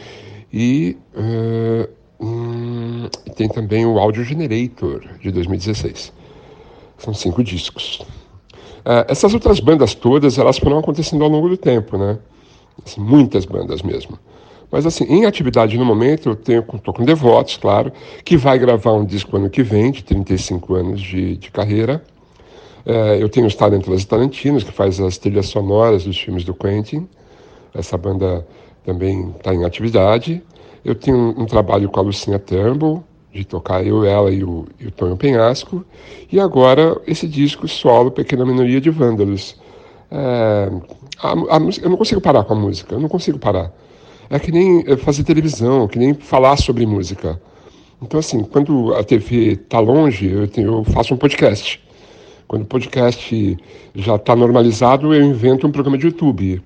[0.52, 6.12] E uh, hum, tem também o Audio Generator, de 2016.
[6.98, 8.00] São cinco discos.
[8.80, 12.18] Uh, essas outras bandas todas, elas foram acontecendo ao longo do tempo, né?
[12.84, 14.18] Assim, muitas bandas mesmo.
[14.70, 17.92] Mas assim, em atividade no momento, eu tenho, tô com Devotos, claro,
[18.24, 22.02] que vai gravar um disco ano que vem, de 35 anos de, de carreira.
[22.84, 27.08] É, eu tenho os Talentos Tarantinos, que faz as trilhas sonoras dos filmes do Quentin.
[27.74, 28.46] Essa banda
[28.84, 30.42] também está em atividade.
[30.84, 34.66] Eu tenho um, um, trabalho com a Lucinha Turnbull, de tocar eu, ela e o,
[34.78, 35.84] e o Tonho Penhasco.
[36.32, 39.56] E agora esse disco solo, Pequena Minoria de Vândalos.
[40.10, 40.70] É,
[41.22, 43.72] a, a, eu não consigo parar com a música, eu não consigo parar.
[44.28, 47.40] É que nem é, fazer televisão, que nem falar sobre música.
[48.02, 51.80] Então, assim, quando a TV está longe, eu, tenho, eu, faço um podcast.
[52.50, 53.56] Quando o podcast
[53.94, 56.60] já está normalizado, eu invento um programa de YouTube.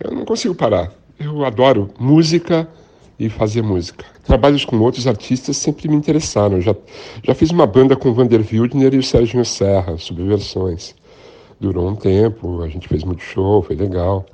[0.00, 0.90] Eu não consigo parar.
[1.16, 2.68] Eu adoro música
[3.16, 4.04] e fazer música.
[4.24, 6.60] Trabalhos com outros artistas sempre me interessaram.
[6.60, 6.74] Já,
[7.22, 10.96] já fiz uma banda com o Vander Wildner e o Serginho Serra, sobre versões
[11.60, 14.26] durou um tempo, a gente fez muito show, foi legal.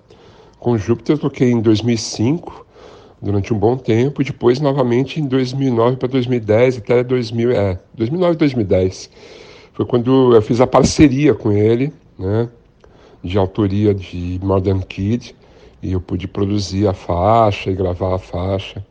[0.58, 2.64] Com Júpiter eu toquei em 2005,
[3.20, 8.36] durante um bom tempo, e depois novamente em 2009 para 2010, até 2000, é, 2009
[8.36, 9.10] 2010.
[9.74, 12.48] Foi quando eu fiz a parceria com ele, né,
[13.22, 15.34] de autoria de Modern Kid,
[15.82, 18.84] e eu pude produzir a faixa e gravar a faixa.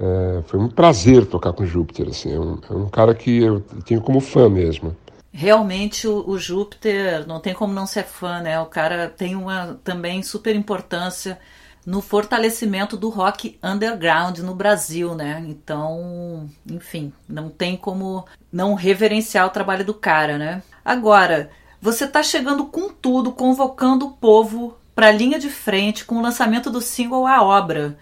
[0.00, 3.60] É, foi um prazer tocar com Júpiter, assim, é um, é um cara que eu
[3.84, 4.96] tenho como fã mesmo
[5.30, 8.58] realmente o, o, Júpiter não tem como não ser fã, né?
[8.60, 11.38] O cara tem uma também super importância
[11.84, 15.44] no fortalecimento do rock underground no Brasil, né?
[15.48, 20.62] Então, enfim, não tem como não reverenciar o trabalho do cara, né?
[20.84, 21.50] Agora,
[21.80, 26.22] você tá chegando com tudo, convocando o povo para a linha de frente com o
[26.22, 27.96] lançamento do single A Obra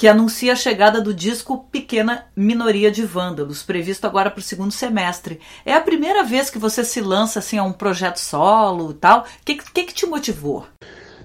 [0.00, 4.72] que anuncia a chegada do disco Pequena Minoria de Vândalos, previsto agora para o segundo
[4.72, 5.38] semestre.
[5.62, 9.20] É a primeira vez que você se lança assim a um projeto solo e tal.
[9.20, 10.66] O que, que, que te motivou?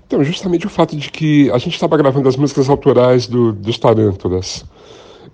[0.08, 3.78] Então, justamente o fato de que a gente estava gravando as músicas autorais do, dos
[3.78, 4.64] Tarântulas.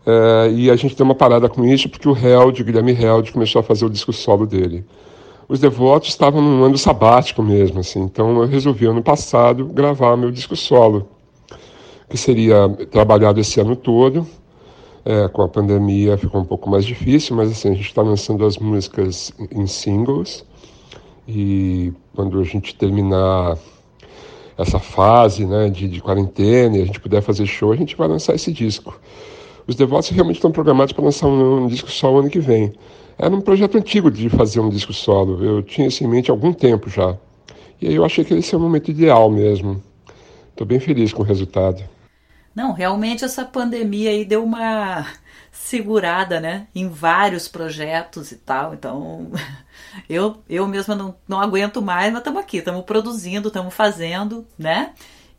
[0.06, 3.32] É, e a gente deu uma parada com isso porque o Held, o Guilherme Held,
[3.32, 4.86] começou a fazer o disco solo dele.
[5.48, 10.32] Os devotos estavam num ano sabático mesmo, assim, então eu resolvi ano passado gravar meu
[10.32, 11.10] disco solo
[12.12, 14.28] que seria trabalhado esse ano todo.
[15.04, 18.46] É, com a pandemia ficou um pouco mais difícil, mas assim, a gente está lançando
[18.46, 20.46] as músicas em singles
[21.28, 23.58] e quando a gente terminar
[24.62, 28.08] essa fase né, de, de quarentena e a gente puder fazer show, a gente vai
[28.08, 29.00] lançar esse disco.
[29.68, 32.74] Os Devotos realmente estão programados para lançar um, um, disco solo ano que vem.
[33.18, 36.34] Era um projeto antigo de fazer um disco solo, eu tinha isso em mente há
[36.34, 37.16] algum tempo já.
[37.82, 39.82] E aí eu achei que esse é o momento ideal mesmo.
[40.50, 41.84] Estou bem feliz com o resultado.
[42.54, 45.08] Não, realmente essa pandemia aí deu uma
[45.52, 48.74] segurada, né, em vários projetos e tal.
[48.74, 49.32] Então,
[50.10, 54.94] eu eu mesma não, não aguento mais, mas estamos aqui, estamos produzindo, estamos fazendo, né?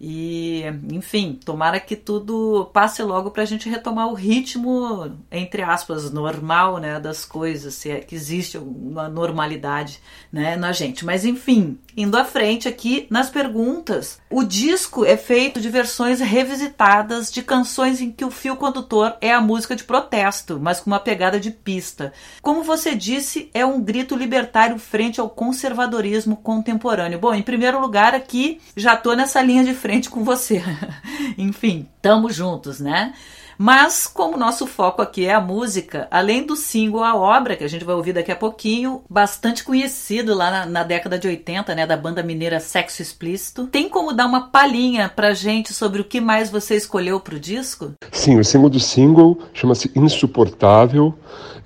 [0.05, 6.11] E, enfim, tomara que tudo passe logo para a gente retomar o ritmo, entre aspas,
[6.11, 10.01] normal, né, das coisas, se é que existe uma normalidade,
[10.33, 11.05] né, na gente.
[11.05, 17.31] Mas, enfim, indo à frente aqui nas perguntas, o disco é feito de versões revisitadas
[17.31, 21.01] de canções em que o fio condutor é a música de protesto, mas com uma
[21.01, 22.13] pegada de pista.
[22.41, 27.19] Como você disse, é um grito libertário frente ao conservadorismo contemporâneo.
[27.19, 30.63] Bom, em primeiro lugar, aqui já tô nessa linha de frente com você.
[31.37, 33.13] Enfim, tamo juntos, né?
[33.59, 37.69] Mas, como nosso foco aqui é a música, além do single A Obra, que a
[37.69, 41.87] gente vai ouvir daqui a pouquinho, bastante conhecido lá na, na, década de 80, né,
[41.87, 46.21] da banda mineira Sexo Explícito, tem como dar uma palhinha pra gente sobre o que
[46.21, 47.93] mais você escolheu pro disco?
[48.11, 51.15] Sim, o single do single chama-se Insuportável.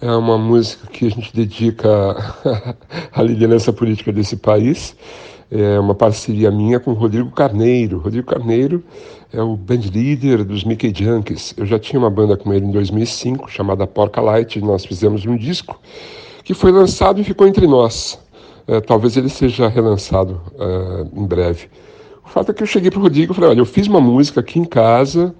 [0.00, 1.88] É uma música que a gente dedica
[3.12, 4.94] à liderança política desse país
[5.50, 7.98] é uma parceria minha com Rodrigo Carneiro.
[7.98, 8.82] Rodrigo Carneiro
[9.32, 11.54] é o band leader dos Mickey Junkies.
[11.56, 15.36] Eu já tinha uma banda com ele em 2005, chamada Porca Light, nós fizemos um
[15.36, 15.80] disco
[16.44, 18.18] que foi lançado e ficou entre nós.
[18.68, 21.68] É, talvez ele seja relançado uh, em breve.
[22.24, 24.00] O fato é que eu cheguei para o Rodrigo e falei, olha, eu fiz uma
[24.00, 25.34] música aqui em casa,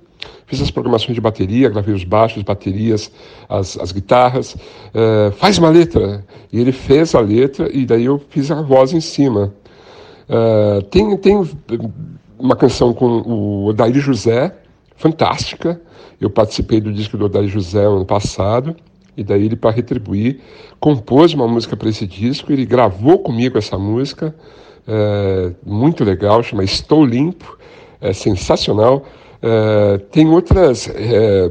[0.47, 3.11] fiz as programações de bateria, gravei os baixos, baterias,
[3.49, 6.25] as, as guitarras, uh, faz uma letra.
[6.53, 9.53] E ele fez a letra e daí eu fiz a voz em cima.
[10.29, 11.49] Uh, tem, tem
[12.39, 14.55] uma canção com o Odair José,
[14.97, 15.81] fantástica.
[16.21, 18.75] Eu participei do disco do Odair José ano passado.
[19.17, 20.41] E daí ele, para retribuir,
[20.79, 22.53] compôs uma música para esse disco.
[22.53, 24.35] Ele gravou comigo essa música,
[24.87, 27.59] é, muito legal, chama Estou Limpo,
[28.01, 29.05] é sensacional.
[29.41, 31.51] É, tem outras, é,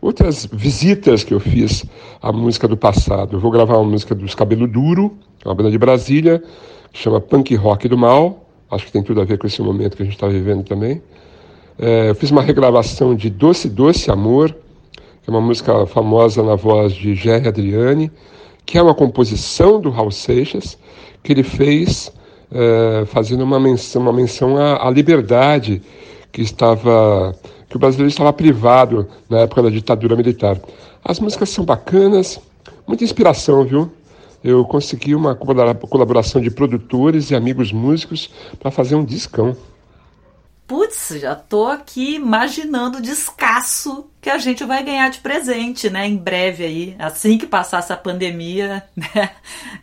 [0.00, 1.86] outras visitas que eu fiz
[2.20, 3.36] à música do passado.
[3.36, 6.42] Eu vou gravar uma música dos Cabelo Duro, uma banda de Brasília,
[6.92, 8.45] que chama Punk Rock do Mal.
[8.70, 11.00] Acho que tem tudo a ver com esse momento que a gente está vivendo também.
[11.78, 14.50] É, eu fiz uma regravação de Doce Doce Amor,
[15.22, 18.10] que é uma música famosa na voz de Jerry Adriani,
[18.64, 20.78] que é uma composição do Raul Seixas,
[21.22, 22.12] que ele fez
[22.50, 25.82] é, fazendo uma menção, uma menção à, à, liberdade
[26.32, 27.34] que estava
[27.68, 30.58] que o brasileiro estava privado na época da ditadura militar.
[31.04, 32.40] As músicas são bacanas,
[32.86, 33.90] muita inspiração, viu?
[34.46, 38.30] Eu consegui uma colaboração de produtores e amigos músicos
[38.60, 39.56] para fazer um discão.
[40.68, 46.06] Putz, já tô aqui imaginando o descasso que a gente vai ganhar de presente, né?
[46.06, 49.32] Em breve aí, assim que passar essa pandemia, né?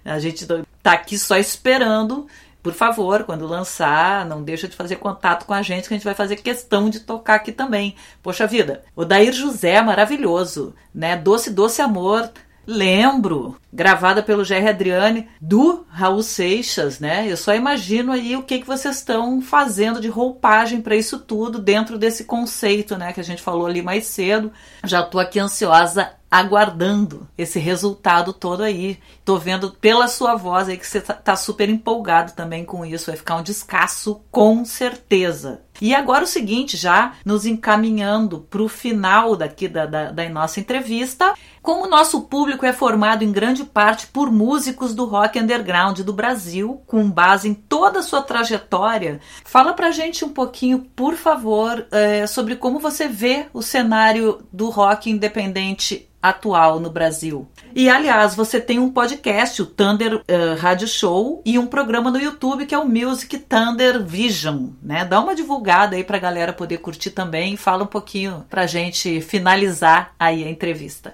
[0.05, 0.47] A gente
[0.82, 2.26] tá aqui só esperando.
[2.61, 6.05] Por favor, quando lançar, não deixa de fazer contato com a gente, que a gente
[6.05, 7.97] vai fazer questão de tocar aqui também.
[8.22, 11.18] Poxa vida, o Dair José, maravilhoso, né?
[11.18, 12.32] Doce, doce amor,
[12.66, 17.30] Lembro, gravada pelo Jerry Adriane, do Raul Seixas, né?
[17.30, 21.59] Eu só imagino aí o que, que vocês estão fazendo de roupagem para isso tudo
[21.59, 23.11] dentro desse conceito, né?
[23.11, 24.51] Que a gente falou ali mais cedo.
[24.86, 28.97] Já tô aqui ansiosa aguardando esse resultado todo aí.
[29.23, 33.11] Tô vendo pela sua voz aí que você tá, tá super empolgado também com isso.
[33.11, 35.61] Vai ficar um descasso com certeza.
[35.79, 40.59] E agora o seguinte, já nos encaminhando para o final daqui da, da, da nossa
[40.59, 45.99] entrevista, como o nosso público é formado em grande parte por músicos do rock underground
[45.99, 51.15] do Brasil, com base em toda a sua trajetória, fala pra gente um pouquinho, por
[51.15, 57.45] favor, é, sobre como você vê o cenário do rock independente atual no Brasil.
[57.76, 60.21] E aliás, você tem um podcast, o Thunder uh,
[60.57, 65.03] Radio Show, e um programa no YouTube que é o Music Thunder Vision, né?
[65.03, 69.19] Dá uma divulgada aí pra galera poder curtir também e fala um pouquinho pra gente
[69.19, 71.13] finalizar aí a entrevista.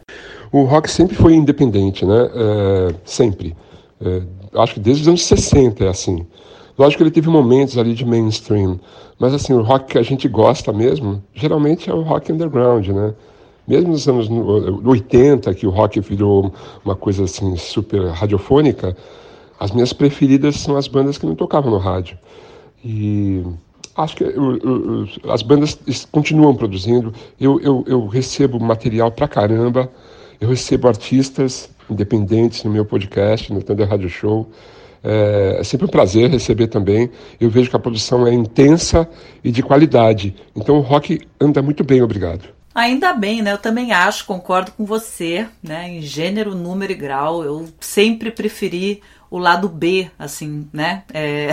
[0.52, 2.30] O rock sempre foi independente, né?
[2.32, 3.58] É, sempre.
[4.00, 4.22] É,
[4.62, 6.28] acho que desde os anos 60 é assim.
[6.78, 8.80] Lógico que ele teve momentos ali de mainstream,
[9.18, 13.14] mas assim, o rock que a gente gosta mesmo, geralmente é o rock underground, né?
[13.70, 14.28] Mesmo nos anos
[14.84, 16.52] 80, que o rock virou
[16.84, 18.98] uma coisa assim super radiofônica,
[19.60, 22.18] as minhas preferidas são as bandas que não tocavam no rádio.
[22.84, 23.44] E
[23.96, 24.26] acho que
[25.30, 25.78] as bandas
[26.12, 27.14] continuam produzindo.
[27.40, 29.92] Eu, recebo material pra caramba.
[30.42, 34.50] Eu recebo artistas independentes no meu podcast, no Thunder Radio Show.
[35.04, 37.12] É, é, sempre um prazer receber também.
[37.40, 39.08] Eu vejo que a produção é intensa
[39.44, 40.34] e de qualidade.
[40.56, 42.59] Então o rock anda muito bem, obrigado.
[42.80, 43.52] Ainda bem, né?
[43.52, 45.90] Eu também acho, concordo com você, né?
[45.90, 51.04] Em gênero, número e grau, eu sempre preferi o lado B, assim, né?
[51.14, 51.50] É,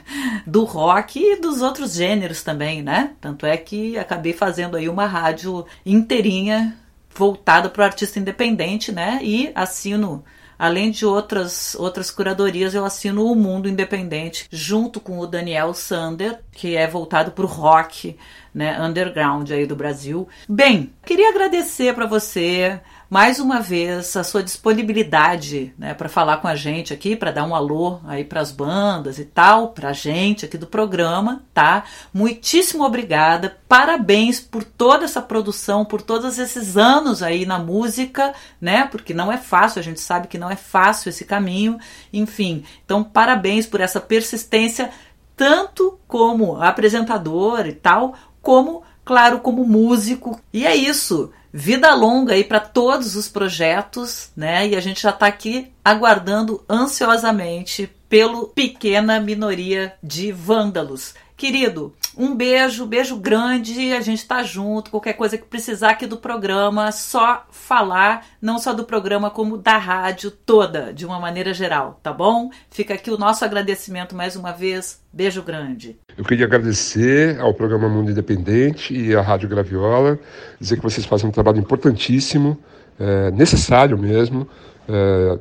[0.46, 3.12] do rock e dos outros gêneros também, né?
[3.20, 6.74] Tanto é que acabei fazendo aí uma rádio inteirinha
[7.14, 9.20] voltada para o artista independente, né?
[9.22, 10.24] E assino
[10.60, 16.40] Além de outras, outras curadorias, eu assino o Mundo Independente, junto com o Daniel Sander,
[16.52, 18.14] que é voltado para o rock
[18.54, 20.28] né, underground aí do Brasil.
[20.46, 22.78] Bem, queria agradecer para você
[23.10, 27.44] mais uma vez a sua disponibilidade né, para falar com a gente aqui, para dar
[27.44, 31.82] um alô aí para as bandas e tal, para a gente aqui do programa, tá?
[32.14, 38.86] Muitíssimo obrigada, parabéns por toda essa produção, por todos esses anos aí na música, né?
[38.86, 41.80] Porque não é fácil, a gente sabe que não é fácil esse caminho,
[42.12, 42.62] enfim.
[42.84, 44.88] Então, parabéns por essa persistência,
[45.36, 50.40] tanto como apresentador e tal, como, claro, como músico.
[50.52, 54.68] E é isso vida longa aí para todos os projetos, né?
[54.68, 61.14] E a gente já está aqui aguardando ansiosamente pelo pequena minoria de vândalos.
[61.40, 64.90] Querido, um beijo, beijo grande, a gente tá junto.
[64.90, 69.78] Qualquer coisa que precisar aqui do programa, só falar, não só do programa, como da
[69.78, 72.50] rádio toda, de uma maneira geral, tá bom?
[72.70, 75.00] Fica aqui o nosso agradecimento mais uma vez.
[75.10, 75.96] Beijo grande.
[76.14, 80.18] Eu queria agradecer ao programa Mundo Independente e à Rádio Graviola,
[80.60, 82.58] dizer que vocês fazem um trabalho importantíssimo,
[82.98, 84.46] é, necessário mesmo
[84.92, 85.38] eh,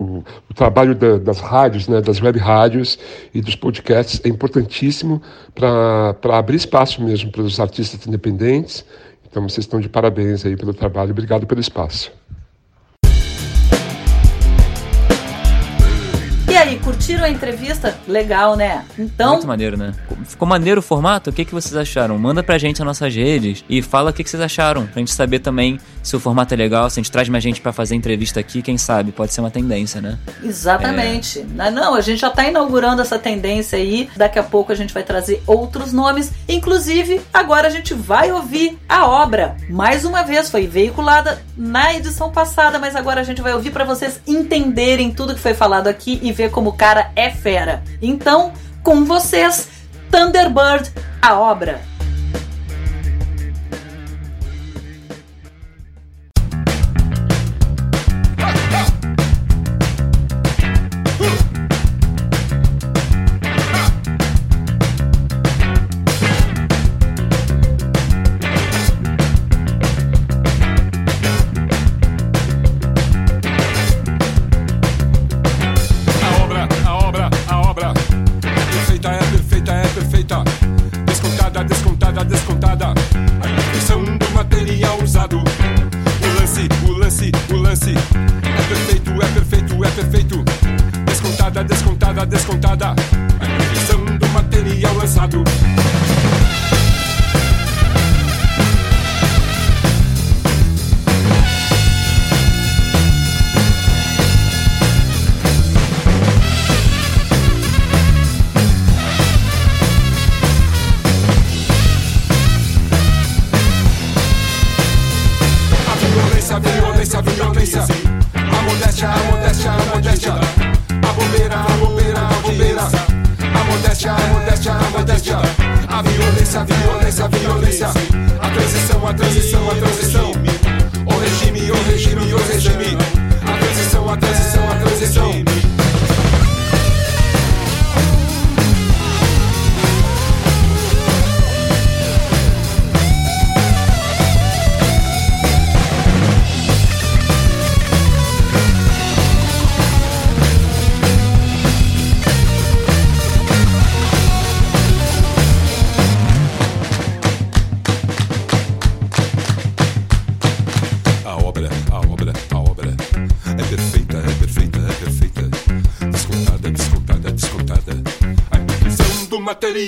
[0.00, 2.98] o, o, trabalho da, das rádios, né, das web rádios
[3.32, 5.22] e dos podcasts é importantíssimo
[5.54, 8.84] para abrir espaço mesmo para os artistas independentes.
[9.30, 11.12] Então vocês estão de parabéns aí pelo trabalho.
[11.12, 12.10] Obrigado pelo espaço.
[16.50, 17.96] E aí, curtiram a entrevista?
[18.08, 18.84] Legal, né?
[18.98, 19.34] Então.
[19.34, 19.94] Muito maneiro, né?
[20.24, 21.30] Ficou maneiro o formato?
[21.30, 22.18] O que, que vocês acharam?
[22.18, 25.12] Manda pra gente nas nossas redes e fala o que, que vocês acharam, pra gente
[25.12, 27.94] saber também se o formato é legal, se a gente traz mais gente para fazer
[27.94, 29.12] entrevista aqui, quem sabe?
[29.12, 30.18] Pode ser uma tendência, né?
[30.42, 31.40] Exatamente.
[31.40, 31.44] É...
[31.44, 31.70] Né?
[31.70, 34.08] Não, a gente já tá inaugurando essa tendência aí.
[34.16, 36.32] Daqui a pouco a gente vai trazer outros nomes.
[36.48, 39.56] Inclusive, agora a gente vai ouvir a obra.
[39.68, 43.84] Mais uma vez, foi veiculada na edição passada, mas agora a gente vai ouvir para
[43.84, 47.82] vocês entenderem tudo que foi falado aqui e ver como o cara é fera.
[48.00, 49.68] Então, com vocês,
[50.10, 50.90] Thunderbird,
[51.20, 51.89] a obra.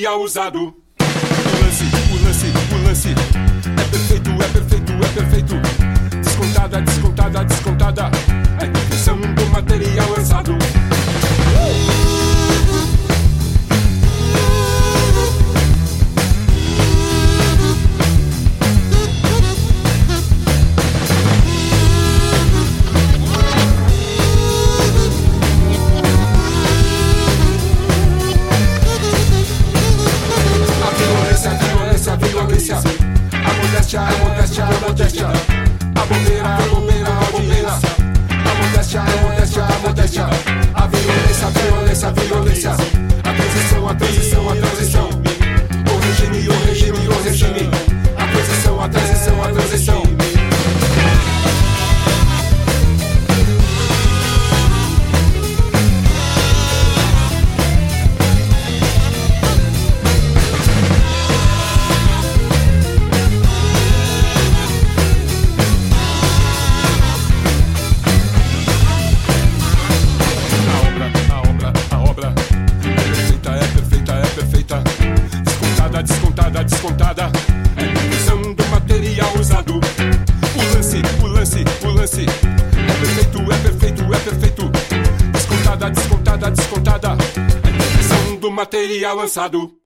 [0.02, 0.58] É seria usado.
[0.58, 3.08] O lance, o lance, o lance.
[3.10, 5.54] É perfeito, é perfeito, é perfeito.
[6.20, 8.21] Descontada, descontada, descontada.
[89.28, 89.81] Sadu.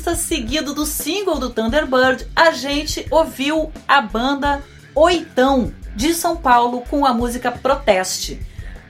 [0.00, 4.62] Seguido do single do Thunderbird, a gente ouviu a banda
[4.94, 8.40] Oitão de São Paulo com a música Proteste.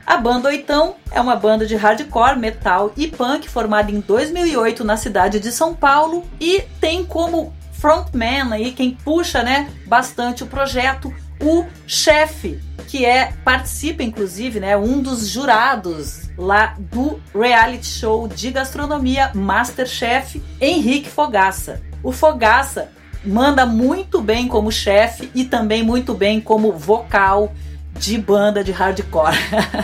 [0.07, 4.97] A banda Oitão é uma banda de hardcore, metal e punk formada em 2008 na
[4.97, 11.13] cidade de São Paulo e tem como frontman aí quem puxa, né, bastante o projeto,
[11.41, 18.51] o chefe, que é participa inclusive, né, um dos jurados lá do reality show de
[18.51, 21.81] gastronomia Masterchef, Henrique Fogaça.
[22.03, 22.91] O Fogaça
[23.25, 27.53] manda muito bem como chefe e também muito bem como vocal
[27.93, 29.37] de banda de hardcore.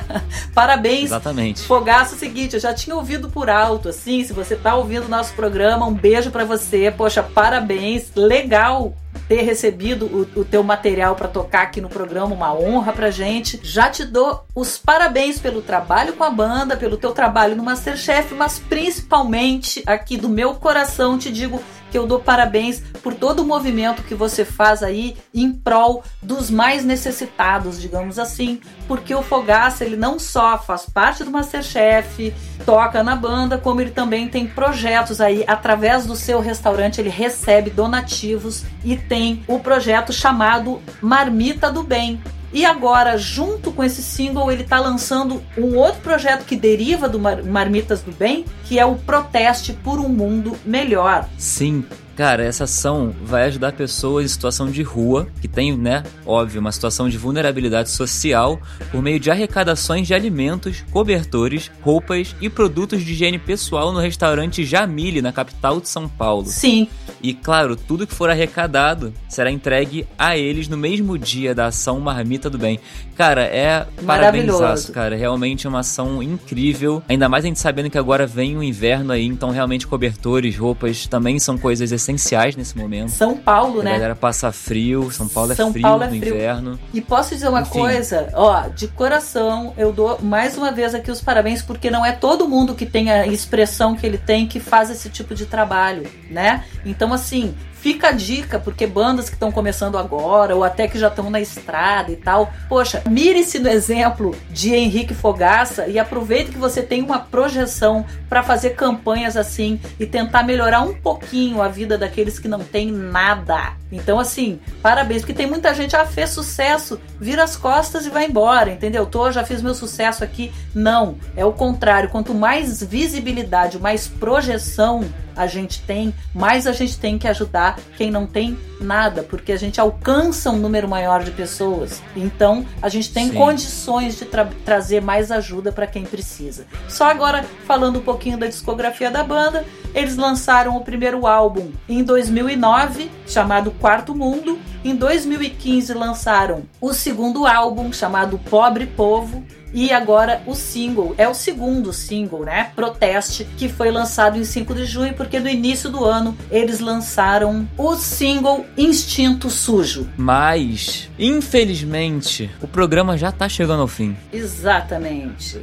[0.52, 1.04] Parabéns.
[1.04, 1.62] Exatamente.
[1.62, 5.04] Fogaça, é o seguinte, eu já tinha ouvido por alto, assim, se você tá ouvindo
[5.04, 6.90] o nosso programa, um beijo para você.
[6.90, 8.11] Poxa, parabéns.
[8.16, 8.94] Legal
[9.29, 13.61] ter recebido o, o teu material para tocar aqui no programa, uma honra pra gente.
[13.62, 18.35] Já te dou os parabéns pelo trabalho com a banda, pelo teu trabalho no Masterchef,
[18.35, 21.61] mas principalmente aqui do meu coração te digo
[21.97, 26.51] que eu dou parabéns por todo o movimento que você faz aí em prol dos
[26.51, 32.34] mais necessitados, digamos assim, porque o Fogaça ele não só faz parte do Masterchef,
[32.66, 37.70] toca na banda, como ele também tem projetos aí através do seu restaurante, ele recebe
[37.70, 42.20] donativos e tem o projeto chamado Marmita do Bem,
[42.53, 47.18] e agora, junto com esse single, ele tá lançando um outro projeto que deriva do
[47.18, 51.28] Mar Marmitas do Bem, que é o Proteste por um Mundo Melhor.
[51.36, 51.84] Sim,
[52.16, 56.72] Cara, essa ação vai ajudar pessoas em situação de rua, que tem, né, óbvio, uma
[56.72, 58.58] situação de vulnerabilidade social,
[58.90, 64.64] por meio de arrecadações de alimentos, cobertores, roupas e produtos de higiene pessoal no restaurante
[64.64, 66.46] Jamile, na capital de São Paulo.
[66.46, 66.88] Sim.
[67.22, 72.00] E claro, tudo que for arrecadado será entregue a eles no mesmo dia da ação
[72.00, 72.80] Marmita do Bem.
[73.14, 75.16] Cara, é parabéns, cara.
[75.16, 77.02] Realmente é uma ação incrível.
[77.08, 81.06] Ainda mais a gente sabendo que agora vem o inverno aí, então realmente cobertores, roupas
[81.06, 83.11] também são coisas essenciais nesse momento.
[83.11, 83.92] São Paulo, a né?
[83.92, 86.34] galera passa frio, São Paulo é São frio Paulo é no frio.
[86.34, 86.78] inverno.
[86.94, 87.70] E posso dizer uma Enfim.
[87.70, 92.12] coisa, ó, de coração, eu dou mais uma vez aqui os parabéns, porque não é
[92.12, 96.09] todo mundo que tem a expressão que ele tem que faz esse tipo de trabalho,
[96.30, 96.64] né?
[96.84, 97.54] Então, assim,
[97.87, 101.41] fica a dica, porque bandas que estão começando agora, ou até que já estão na
[101.41, 107.01] estrada e tal, poxa, mire-se no exemplo de Henrique Fogaça e aproveite que você tem
[107.01, 112.49] uma projeção para fazer campanhas assim e tentar melhorar um pouquinho a vida daqueles que
[112.49, 113.74] não têm nada.
[113.93, 118.26] Então, assim, parabéns, porque tem muita gente, ah, fez sucesso, vira as costas e vai
[118.26, 119.07] embora, entendeu?
[119.07, 120.53] Tô, já fiz meu sucesso aqui.
[120.74, 122.09] Não, é o contrário.
[122.09, 125.05] Quanto mais visibilidade, mais projeção
[125.37, 129.57] a gente tem, mais a gente tem que ajudar quem não tem nada, porque a
[129.57, 132.03] gente alcança um número maior de pessoas.
[132.14, 133.37] Então, a gente tem Sim.
[133.37, 136.66] condições de tra- trazer mais ajuda para quem precisa.
[136.89, 139.64] Só agora, falando um pouquinho da discografia da banda,
[139.95, 144.59] eles lançaram o primeiro álbum em 2009, chamado Quarto Mundo.
[144.87, 149.45] Em 2015 lançaram o segundo álbum, chamado Pobre Povo.
[149.74, 152.70] E agora o single, é o segundo single, né?
[152.76, 157.68] Proteste, que foi lançado em 5 de junho, porque no início do ano eles lançaram
[157.76, 160.09] o single Instinto Sujo.
[160.16, 164.16] Mas, infelizmente, o programa já tá chegando ao fim.
[164.32, 165.61] Exatamente.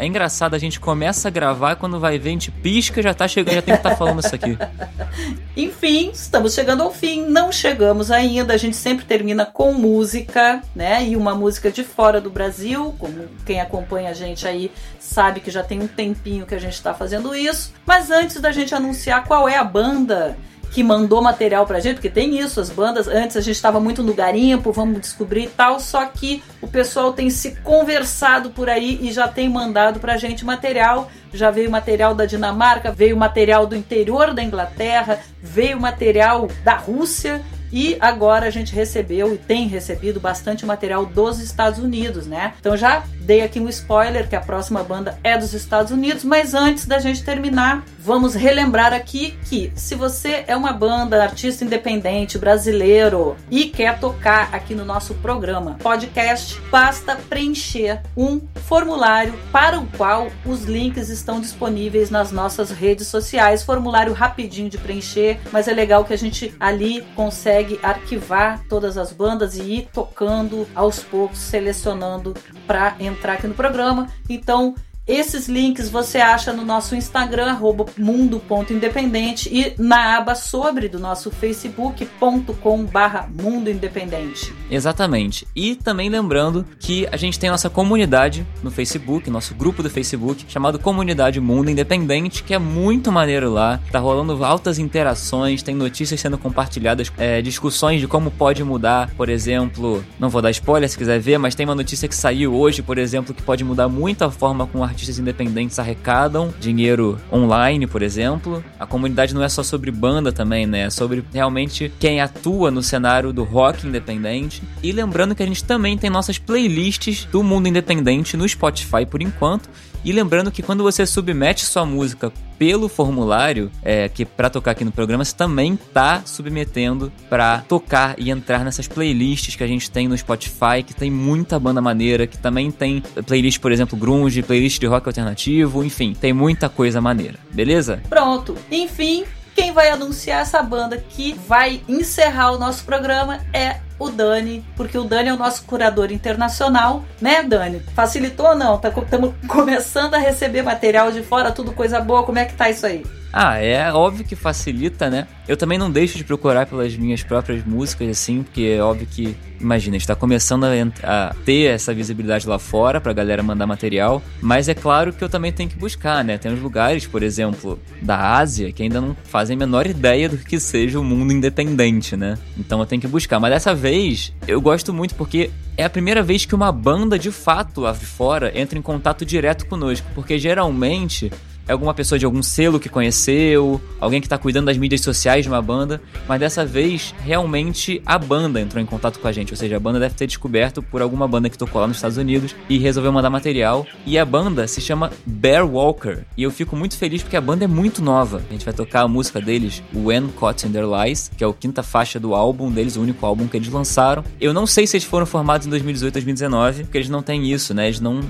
[0.00, 3.28] É engraçado, a gente começa a gravar quando vai ver, a gente pisca já tá
[3.28, 4.56] chegando, já tem que estar falando isso aqui.
[5.54, 7.26] Enfim, estamos chegando ao fim.
[7.26, 8.54] Não chegamos ainda.
[8.54, 11.04] A gente sempre termina com música, né?
[11.06, 12.94] E uma música de fora do Brasil.
[12.98, 16.72] Como quem acompanha a gente aí sabe que já tem um tempinho que a gente
[16.72, 17.70] está fazendo isso.
[17.84, 20.34] Mas antes da gente anunciar qual é a banda
[20.70, 24.02] que mandou material pra gente, porque tem isso, as bandas, antes a gente estava muito
[24.02, 28.98] no garimpo, vamos descobrir e tal, só que o pessoal tem se conversado por aí
[29.02, 31.10] e já tem mandado pra gente material.
[31.32, 37.40] Já veio material da Dinamarca, veio material do interior da Inglaterra, veio material da Rússia
[37.72, 42.54] e agora a gente recebeu e tem recebido bastante material dos Estados Unidos, né?
[42.60, 46.52] Então já dei aqui um spoiler que a próxima banda é dos Estados Unidos, mas
[46.52, 52.38] antes da gente terminar, vamos relembrar aqui que se você é uma banda, artista independente,
[52.38, 59.86] brasileiro e quer tocar aqui no nosso programa podcast, basta preencher um formulário para o
[59.96, 63.62] qual os links estão disponíveis nas nossas redes sociais.
[63.62, 69.12] Formulário rapidinho de preencher, mas é legal que a gente ali consegue arquivar todas as
[69.12, 72.34] bandas e ir tocando aos poucos, selecionando
[72.66, 74.08] para entrar aqui no programa.
[74.28, 74.74] Então,
[75.10, 77.58] esses links você acha no nosso Instagram,
[77.98, 84.54] mundo.independente, e na aba sobre do nosso facebook.com barra Mundo Independente.
[84.70, 85.46] Exatamente.
[85.54, 90.44] E também lembrando que a gente tem nossa comunidade no Facebook, nosso grupo do Facebook,
[90.48, 93.80] chamado Comunidade Mundo Independente, que é muito maneiro lá.
[93.90, 99.28] Tá rolando altas interações, tem notícias sendo compartilhadas, é, discussões de como pode mudar, por
[99.28, 102.82] exemplo, não vou dar spoiler se quiser ver, mas tem uma notícia que saiu hoje,
[102.82, 108.02] por exemplo, que pode mudar muito a forma como artistas independentes arrecadam dinheiro online, por
[108.02, 108.62] exemplo.
[108.78, 110.82] A comunidade não é só sobre banda também, né?
[110.82, 114.62] É sobre realmente quem atua no cenário do rock independente.
[114.82, 119.22] E lembrando que a gente também tem nossas playlists do mundo independente no Spotify por
[119.22, 119.68] enquanto.
[120.04, 124.84] E lembrando que quando você submete sua música pelo formulário, é, que para tocar aqui
[124.84, 129.90] no programa, você também tá submetendo para tocar e entrar nessas playlists que a gente
[129.90, 134.42] tem no Spotify, que tem muita banda maneira, que também tem playlist, por exemplo, grunge,
[134.42, 138.02] playlist de rock alternativo, enfim, tem muita coisa maneira, beleza?
[138.08, 138.54] Pronto.
[138.70, 139.24] Enfim,
[139.54, 144.96] quem vai anunciar essa banda que vai encerrar o nosso programa é o Dani, porque
[144.96, 147.80] o Dani é o nosso curador internacional, né, Dani?
[147.94, 148.80] Facilitou ou não?
[148.82, 152.24] Estamos começando a receber material de fora, tudo coisa boa.
[152.24, 153.04] Como é que tá isso aí?
[153.32, 155.28] Ah, é óbvio que facilita, né?
[155.46, 159.36] Eu também não deixo de procurar pelas minhas próprias músicas, assim, porque é óbvio que,
[159.60, 160.70] imagina, está começando a,
[161.02, 165.28] a, ter essa visibilidade lá fora pra galera mandar material, mas é claro que eu
[165.28, 166.38] também tenho que buscar, né?
[166.38, 170.36] Tem uns lugares, por exemplo, da Ásia, que ainda não fazem a menor ideia do
[170.36, 172.36] que seja o mundo independente, né?
[172.58, 173.38] Então eu tenho que buscar.
[173.38, 177.30] Mas dessa vez, eu gosto muito porque é a primeira vez que uma banda de
[177.30, 181.30] fato lá fora entra em contato direto conosco, porque geralmente
[181.68, 185.44] é alguma pessoa de algum selo que conheceu, alguém que está cuidando das mídias sociais
[185.44, 189.52] de uma banda, mas dessa vez realmente a banda entrou em contato com a gente,
[189.52, 192.16] ou seja, a banda deve ter descoberto por alguma banda que tocou lá nos Estados
[192.16, 193.86] Unidos e resolveu mandar material.
[194.06, 197.64] E a banda se chama Bear Walker, e eu fico muito feliz porque a banda
[197.64, 198.42] é muito nova.
[198.48, 201.52] A gente vai tocar a música deles, When Caught in Their Lies, que é o
[201.52, 204.24] quinta faixa do álbum deles, o único álbum que eles lançaram.
[204.40, 207.74] Eu não sei se eles foram formados em 2018, 2019, porque eles não têm isso,
[207.74, 207.86] né?
[207.86, 208.20] Eles não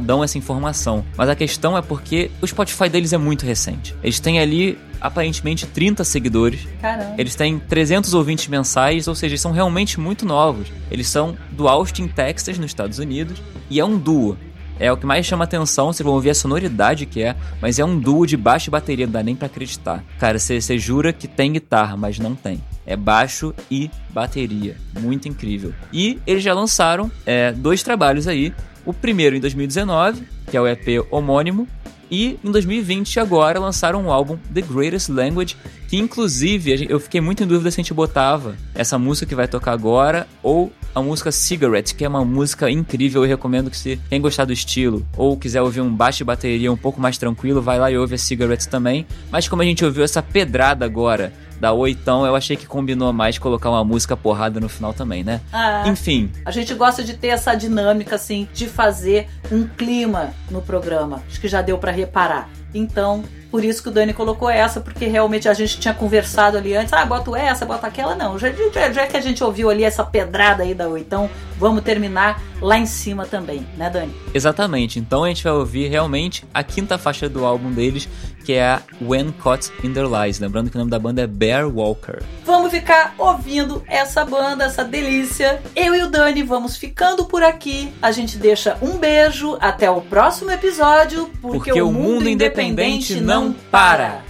[0.00, 1.04] dão essa informação.
[1.16, 3.94] Mas a questão é porque o Spotify deles é muito recente.
[4.02, 6.68] Eles têm ali aparentemente 30 seguidores.
[6.80, 7.14] Caramba.
[7.16, 10.68] Eles têm 300 ouvintes mensais, ou seja, eles são realmente muito novos.
[10.90, 14.36] Eles são do Austin, Texas, nos Estados Unidos, e é um duo.
[14.78, 17.84] É o que mais chama atenção, vocês vão ouvir a sonoridade que é, mas é
[17.84, 20.02] um duo de baixo e bateria, não dá nem pra acreditar.
[20.18, 22.64] Cara, você jura que tem guitarra, mas não tem.
[22.86, 24.78] É baixo e bateria.
[24.98, 25.74] Muito incrível.
[25.92, 28.54] E eles já lançaram é, dois trabalhos aí.
[28.84, 31.68] O primeiro em 2019, que é o EP homônimo,
[32.10, 35.56] e em 2020 agora lançaram um álbum The Greatest Language,
[35.88, 39.46] que inclusive eu fiquei muito em dúvida se a gente botava essa música que vai
[39.46, 43.22] tocar agora ou a música Cigarette, que é uma música incrível.
[43.22, 46.72] Eu recomendo que se quem gostar do estilo ou quiser ouvir um baixo e bateria
[46.72, 49.06] um pouco mais tranquilo, vai lá e ouve a Cigarette também.
[49.30, 53.38] Mas como a gente ouviu essa pedrada agora da Oitão, eu achei que combinou mais
[53.38, 55.40] colocar uma música porrada no final também, né?
[55.52, 56.32] Ah, Enfim.
[56.44, 61.22] A gente gosta de ter essa dinâmica, assim, de fazer um clima no programa.
[61.28, 62.48] Acho que já deu para reparar.
[62.72, 66.74] Então, por isso que o Dani colocou essa, porque realmente a gente tinha conversado ali
[66.74, 66.92] antes.
[66.92, 68.14] Ah, bota essa, bota aquela.
[68.14, 71.28] Não, já, já, já que a gente ouviu ali essa pedrada aí da Oitão,
[71.58, 74.14] vamos terminar lá em cima também, né, Dani?
[74.32, 74.98] Exatamente.
[75.00, 78.08] Então a gente vai ouvir realmente a quinta faixa do álbum deles,
[78.50, 80.40] que é a When Caught in Their Lies.
[80.40, 82.20] Lembrando que o nome da banda é Bear Walker.
[82.44, 85.62] Vamos ficar ouvindo essa banda, essa delícia.
[85.76, 87.92] Eu e o Dani vamos ficando por aqui.
[88.02, 89.56] A gente deixa um beijo.
[89.60, 94.29] Até o próximo episódio, porque, Porque o mundo independente não para.